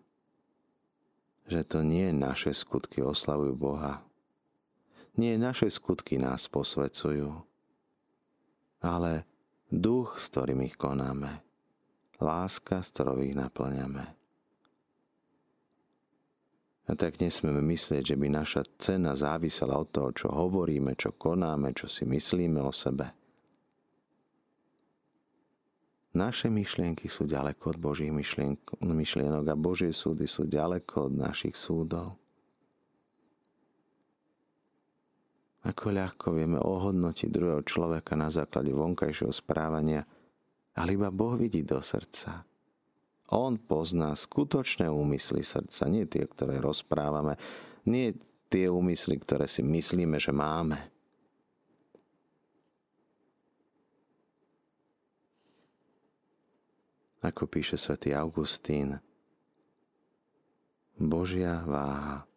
že 1.44 1.60
to 1.68 1.84
nie 1.84 2.08
naše 2.16 2.56
skutky 2.56 3.04
oslavujú 3.04 3.52
Boha. 3.52 4.00
Nie 5.14 5.38
naše 5.38 5.70
skutky 5.70 6.18
nás 6.18 6.50
posvecujú, 6.50 7.30
ale 8.82 9.22
duch, 9.70 10.18
s 10.18 10.26
ktorým 10.34 10.66
ich 10.66 10.74
konáme. 10.74 11.38
Láska, 12.18 12.82
s 12.82 12.90
ktorou 12.94 13.22
ich 13.22 13.34
naplňame. 13.34 14.06
A 16.84 16.92
tak 16.98 17.16
nesmieme 17.16 17.64
myslieť, 17.64 18.12
že 18.12 18.16
by 18.18 18.28
naša 18.28 18.62
cena 18.76 19.16
závisela 19.16 19.78
od 19.80 19.88
toho, 19.88 20.10
čo 20.12 20.28
hovoríme, 20.28 20.98
čo 20.98 21.16
konáme, 21.16 21.72
čo 21.72 21.88
si 21.88 22.04
myslíme 22.04 22.60
o 22.60 22.74
sebe. 22.74 23.08
Naše 26.14 26.46
myšlienky 26.46 27.10
sú 27.10 27.26
ďaleko 27.26 27.74
od 27.74 27.78
Božích 27.82 28.12
myšlienok 28.78 29.46
a 29.50 29.58
Božie 29.58 29.90
súdy 29.90 30.30
sú 30.30 30.46
ďaleko 30.46 31.10
od 31.10 31.14
našich 31.18 31.58
súdov. 31.58 32.14
Ako 35.64 35.96
ľahko 35.96 36.36
vieme 36.36 36.60
ohodnotiť 36.60 37.28
druhého 37.32 37.64
človeka 37.64 38.12
na 38.12 38.28
základe 38.28 38.68
vonkajšieho 38.68 39.32
správania, 39.32 40.04
ale 40.76 40.92
iba 40.92 41.08
Boh 41.08 41.40
vidí 41.40 41.64
do 41.64 41.80
srdca. 41.80 42.44
On 43.32 43.56
pozná 43.56 44.12
skutočné 44.12 44.92
úmysly 44.92 45.40
srdca, 45.40 45.88
nie 45.88 46.04
tie, 46.04 46.28
ktoré 46.28 46.60
rozprávame, 46.60 47.40
nie 47.88 48.12
tie 48.52 48.68
úmysly, 48.68 49.16
ktoré 49.16 49.48
si 49.48 49.64
myslíme, 49.64 50.20
že 50.20 50.36
máme. 50.36 50.76
Ako 57.24 57.48
píše 57.48 57.80
svätý 57.80 58.12
Augustín, 58.12 59.00
Božia 61.00 61.64
váha, 61.64 62.28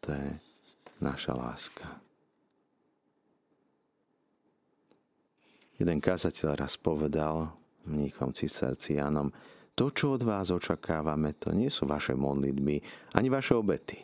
to 0.00 0.16
je 0.16 0.40
naša 1.04 1.36
láska. 1.36 2.05
Jeden 5.76 6.00
kazateľ 6.00 6.56
raz 6.56 6.80
povedal 6.80 7.52
mníchom 7.84 8.32
cistercianom, 8.32 9.30
to, 9.76 9.92
čo 9.92 10.16
od 10.16 10.24
vás 10.24 10.48
očakávame, 10.48 11.36
to 11.36 11.52
nie 11.52 11.68
sú 11.68 11.84
vaše 11.84 12.16
modlitby, 12.16 12.80
ani 13.12 13.28
vaše 13.28 13.52
obety. 13.52 14.00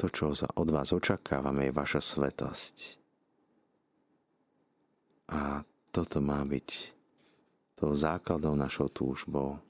To, 0.00 0.08
čo 0.08 0.32
od 0.32 0.68
vás 0.72 0.96
očakávame, 0.96 1.68
je 1.68 1.76
vaša 1.76 2.00
svetosť. 2.00 2.76
A 5.28 5.60
toto 5.92 6.18
má 6.24 6.40
byť 6.40 6.68
tou 7.76 7.92
základou 7.92 8.56
našou 8.56 8.88
túžbou. 8.88 9.60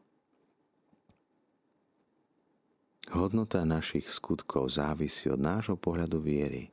Hodnota 3.10 3.66
našich 3.66 4.06
skutkov 4.08 4.70
závisí 4.70 5.28
od 5.28 5.42
nášho 5.42 5.76
pohľadu 5.76 6.22
viery, 6.22 6.70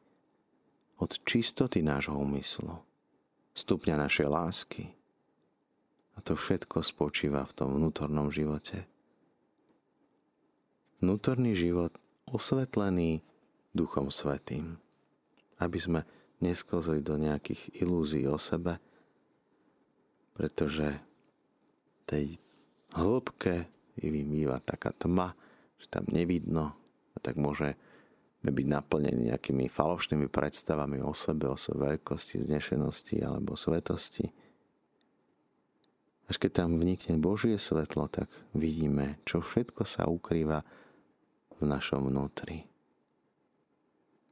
od 1.02 1.18
čistoty 1.28 1.84
nášho 1.84 2.16
úmyslu, 2.16 2.78
stupňa 3.54 3.96
našej 4.00 4.28
lásky, 4.28 4.84
a 6.16 6.20
to 6.20 6.36
všetko 6.36 6.84
spočíva 6.84 7.48
v 7.48 7.56
tom 7.56 7.70
vnútornom 7.76 8.30
živote. 8.30 8.86
Vnútorný 11.02 11.58
život 11.58 11.96
osvetlený 12.30 13.26
Duchom 13.74 14.14
Svetým. 14.14 14.78
Aby 15.58 15.78
sme 15.82 16.02
neskozli 16.44 17.02
do 17.02 17.16
nejakých 17.18 17.82
ilúzií 17.82 18.28
o 18.28 18.38
sebe, 18.38 18.78
pretože 20.38 21.00
tej 22.06 22.38
hĺbke 22.98 23.70
vymýva 24.02 24.58
taká 24.62 24.92
tma, 24.92 25.38
že 25.78 25.88
tam 25.90 26.06
nevidno 26.10 26.74
a 27.14 27.18
tak 27.22 27.38
môže 27.38 27.78
byť 28.50 28.68
naplnený 28.74 29.30
nejakými 29.30 29.70
falošnými 29.70 30.26
predstavami 30.26 30.98
o 31.06 31.14
sebe, 31.14 31.46
o 31.46 31.54
svojej 31.54 32.02
veľkosti, 32.02 32.42
znešenosti 32.42 33.22
alebo 33.22 33.54
svetosti. 33.54 34.34
Až 36.26 36.36
keď 36.42 36.66
tam 36.66 36.82
vnikne 36.82 37.22
Božie 37.22 37.62
svetlo, 37.62 38.10
tak 38.10 38.32
vidíme, 38.58 39.22
čo 39.30 39.46
všetko 39.46 39.86
sa 39.86 40.10
ukrýva 40.10 40.66
v 41.62 41.64
našom 41.70 42.10
vnútri. 42.10 42.66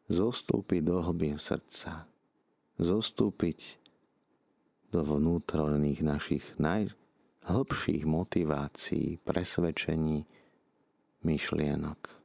Zostúpiť 0.10 0.82
do 0.82 1.06
hlbín 1.06 1.38
srdca, 1.38 2.10
zostúpiť 2.82 3.78
do 4.90 5.06
vnútorných 5.06 6.02
našich 6.02 6.46
najhlbších 6.58 8.10
motivácií, 8.10 9.22
presvedčení, 9.22 10.26
myšlienok. 11.22 12.19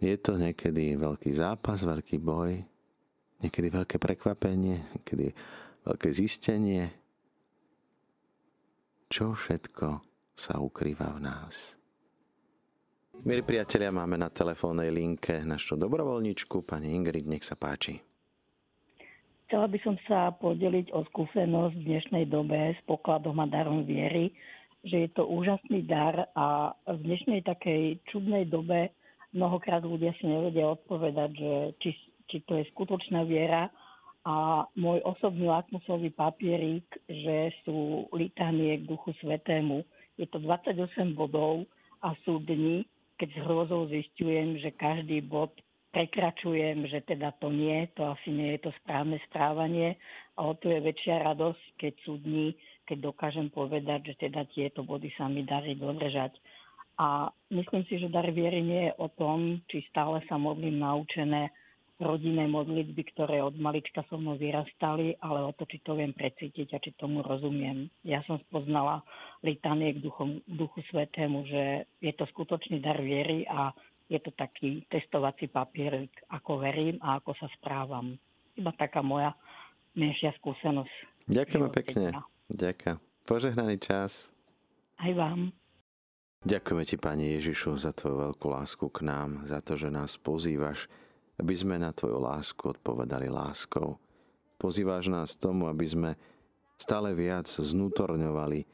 Je 0.00 0.16
to 0.16 0.40
niekedy 0.40 0.96
veľký 0.96 1.28
zápas, 1.28 1.84
veľký 1.84 2.24
boj, 2.24 2.56
niekedy 3.44 3.68
veľké 3.68 4.00
prekvapenie, 4.00 4.80
niekedy 4.96 5.36
veľké 5.84 6.08
zistenie, 6.08 6.88
čo 9.12 9.36
všetko 9.36 10.00
sa 10.32 10.56
ukrýva 10.56 11.20
v 11.20 11.20
nás. 11.20 11.76
Milí 13.20 13.44
priatelia, 13.44 13.92
máme 13.92 14.16
na 14.16 14.32
telefónnej 14.32 14.88
linke 14.88 15.44
našu 15.44 15.76
dobrovoľničku, 15.76 16.64
pani 16.64 16.96
Ingrid, 16.96 17.28
nech 17.28 17.44
sa 17.44 17.52
páči. 17.52 18.00
Chcela 19.44 19.68
by 19.68 19.78
som 19.84 20.00
sa 20.08 20.32
podeliť 20.32 20.96
o 20.96 21.04
skúsenosť 21.12 21.76
v 21.76 21.84
dnešnej 21.84 22.24
dobe 22.24 22.72
s 22.72 22.80
pokladom 22.88 23.36
a 23.36 23.44
darom 23.44 23.84
viery, 23.84 24.32
že 24.80 25.04
je 25.04 25.08
to 25.12 25.28
úžasný 25.28 25.84
dar 25.84 26.32
a 26.32 26.72
v 26.88 26.98
dnešnej 27.04 27.44
takej 27.44 28.00
čudnej 28.08 28.48
dobe 28.48 28.88
mnohokrát 29.34 29.82
ľudia 29.82 30.14
si 30.18 30.26
nevedia 30.26 30.70
odpovedať, 30.70 31.30
že 31.34 31.52
či, 31.82 31.90
či 32.30 32.36
to 32.46 32.58
je 32.58 32.64
skutočná 32.74 33.26
viera 33.26 33.70
a 34.26 34.68
môj 34.76 35.00
osobný 35.08 35.48
lakmusový 35.48 36.12
papierik, 36.12 36.84
že 37.08 37.54
sú 37.64 38.10
litánie 38.12 38.84
k 38.84 38.88
Duchu 38.88 39.16
Svetému. 39.24 39.80
Je 40.20 40.28
to 40.28 40.36
28 40.44 41.16
bodov 41.16 41.64
a 42.04 42.12
sú 42.28 42.44
dni, 42.44 42.84
keď 43.16 43.28
s 43.32 43.38
hrôzou 43.44 43.88
zistujem, 43.88 44.60
že 44.60 44.76
každý 44.76 45.24
bod 45.24 45.56
prekračujem, 45.90 46.86
že 46.86 47.02
teda 47.02 47.34
to 47.42 47.50
nie, 47.50 47.88
to 47.98 48.06
asi 48.06 48.30
nie 48.30 48.54
je 48.56 48.68
to 48.68 48.70
správne 48.82 49.18
správanie 49.26 49.98
a 50.38 50.46
o 50.46 50.54
to 50.54 50.70
je 50.70 50.78
väčšia 50.78 51.26
radosť, 51.26 51.64
keď 51.80 51.94
sú 52.06 52.22
dni, 52.22 52.54
keď 52.86 53.10
dokážem 53.10 53.50
povedať, 53.50 54.14
že 54.14 54.30
teda 54.30 54.46
tieto 54.54 54.86
body 54.86 55.10
sa 55.18 55.26
mi 55.26 55.42
darí 55.42 55.74
dodržať. 55.74 56.38
A 57.00 57.32
myslím 57.48 57.88
si, 57.88 57.96
že 57.96 58.12
dar 58.12 58.28
viery 58.28 58.60
nie 58.60 58.92
je 58.92 58.92
o 59.00 59.08
tom, 59.08 59.64
či 59.72 59.80
stále 59.88 60.20
sa 60.28 60.36
modlím 60.36 60.84
naučené 60.84 61.48
rodinné 62.00 62.48
modlitby, 62.48 63.12
ktoré 63.12 63.44
od 63.44 63.56
malička 63.60 64.04
so 64.08 64.16
mnou 64.16 64.36
vyrastali, 64.36 65.16
ale 65.20 65.44
o 65.44 65.52
to, 65.52 65.68
či 65.68 65.84
to 65.84 65.96
viem 65.96 66.16
precítiť 66.16 66.72
a 66.72 66.78
či 66.80 66.96
tomu 66.96 67.20
rozumiem. 67.20 67.92
Ja 68.04 68.24
som 68.24 68.40
spoznala 68.48 69.04
litanie 69.44 69.96
k 69.96 70.04
duchu, 70.04 70.40
duchu 70.48 70.80
svetému, 70.88 71.44
že 71.44 71.84
je 72.00 72.12
to 72.16 72.24
skutočný 72.32 72.80
dar 72.80 73.00
viery 73.00 73.44
a 73.48 73.72
je 74.08 74.16
to 74.20 74.32
taký 74.32 74.84
testovací 74.88 75.52
papier, 75.52 76.08
ako 76.32 76.64
verím 76.64 76.96
a 77.04 77.20
ako 77.20 77.36
sa 77.36 77.48
správam. 77.60 78.16
Iba 78.56 78.72
taká 78.76 79.04
moja 79.04 79.36
menšia 79.92 80.32
skúsenosť. 80.40 81.28
Ďakujeme 81.28 81.68
pekne. 81.68 82.06
Ďakujem. 82.48 82.96
Požehnaný 83.28 83.76
čas. 83.78 84.32
Aj 84.98 85.12
vám. 85.14 85.52
Ďakujeme 86.40 86.84
ti, 86.88 86.96
Pani 86.96 87.36
Ježišu, 87.36 87.76
za 87.76 87.92
tvoju 87.92 88.32
veľkú 88.32 88.46
lásku 88.48 88.86
k 88.88 89.04
nám, 89.04 89.44
za 89.44 89.60
to, 89.60 89.76
že 89.76 89.92
nás 89.92 90.16
pozývaš 90.16 90.88
aby 91.40 91.56
sme 91.56 91.80
na 91.80 91.88
Tvoju 91.88 92.20
lásku 92.20 92.60
odpovedali 92.60 93.32
láskou. 93.32 93.96
Pozývaš 94.60 95.08
nás 95.08 95.40
tomu, 95.40 95.72
aby 95.72 95.88
sme 95.88 96.10
stále 96.76 97.16
viac 97.16 97.48
znútorňovali 97.48 98.68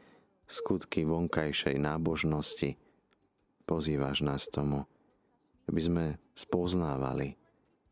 skutky 0.50 1.06
vonkajšej 1.06 1.78
nábožnosti. 1.78 2.74
Pozývaš 3.62 4.26
nás 4.26 4.50
tomu, 4.50 4.82
aby 5.70 5.78
sme 5.78 6.04
spoznávali 6.34 7.38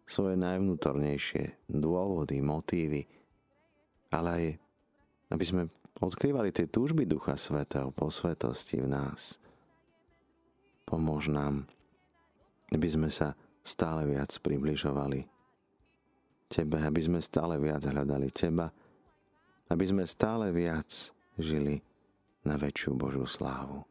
svoje 0.02 0.34
najvnútornejšie 0.42 1.70
dôvody, 1.70 2.42
motívy, 2.42 3.06
ale 4.10 4.28
aj 4.28 4.44
aby 5.38 5.44
sme 5.46 5.62
odkrývali 6.02 6.50
tie 6.50 6.66
túžby 6.66 7.06
Ducha 7.06 7.38
Svetého 7.38 7.94
po 7.94 8.10
svetosti 8.10 8.82
v 8.82 8.90
nás. 8.90 9.38
Pomôž 10.94 11.26
nám, 11.26 11.66
aby 12.70 12.87
sme 12.87 13.11
sa 13.11 13.35
stále 13.66 14.07
viac 14.07 14.30
približovali 14.38 15.26
Tebe, 16.46 16.78
aby 16.78 17.02
sme 17.02 17.18
stále 17.18 17.59
viac 17.59 17.83
hľadali 17.83 18.30
Teba, 18.30 18.70
aby 19.74 19.85
sme 19.90 20.07
stále 20.07 20.54
viac 20.54 21.11
žili 21.35 21.83
na 22.46 22.54
väčšiu 22.54 22.94
Božú 22.94 23.26
slávu. 23.26 23.83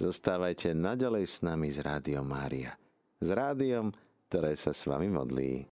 Zostávajte 0.00 0.72
naďalej 0.72 1.28
s 1.28 1.44
nami 1.44 1.68
z 1.68 1.84
Rádiom 1.84 2.24
Mária. 2.24 2.72
S 3.20 3.28
rádiom, 3.28 3.92
ktoré 4.32 4.56
sa 4.56 4.72
s 4.72 4.88
vami 4.88 5.12
modlí. 5.12 5.68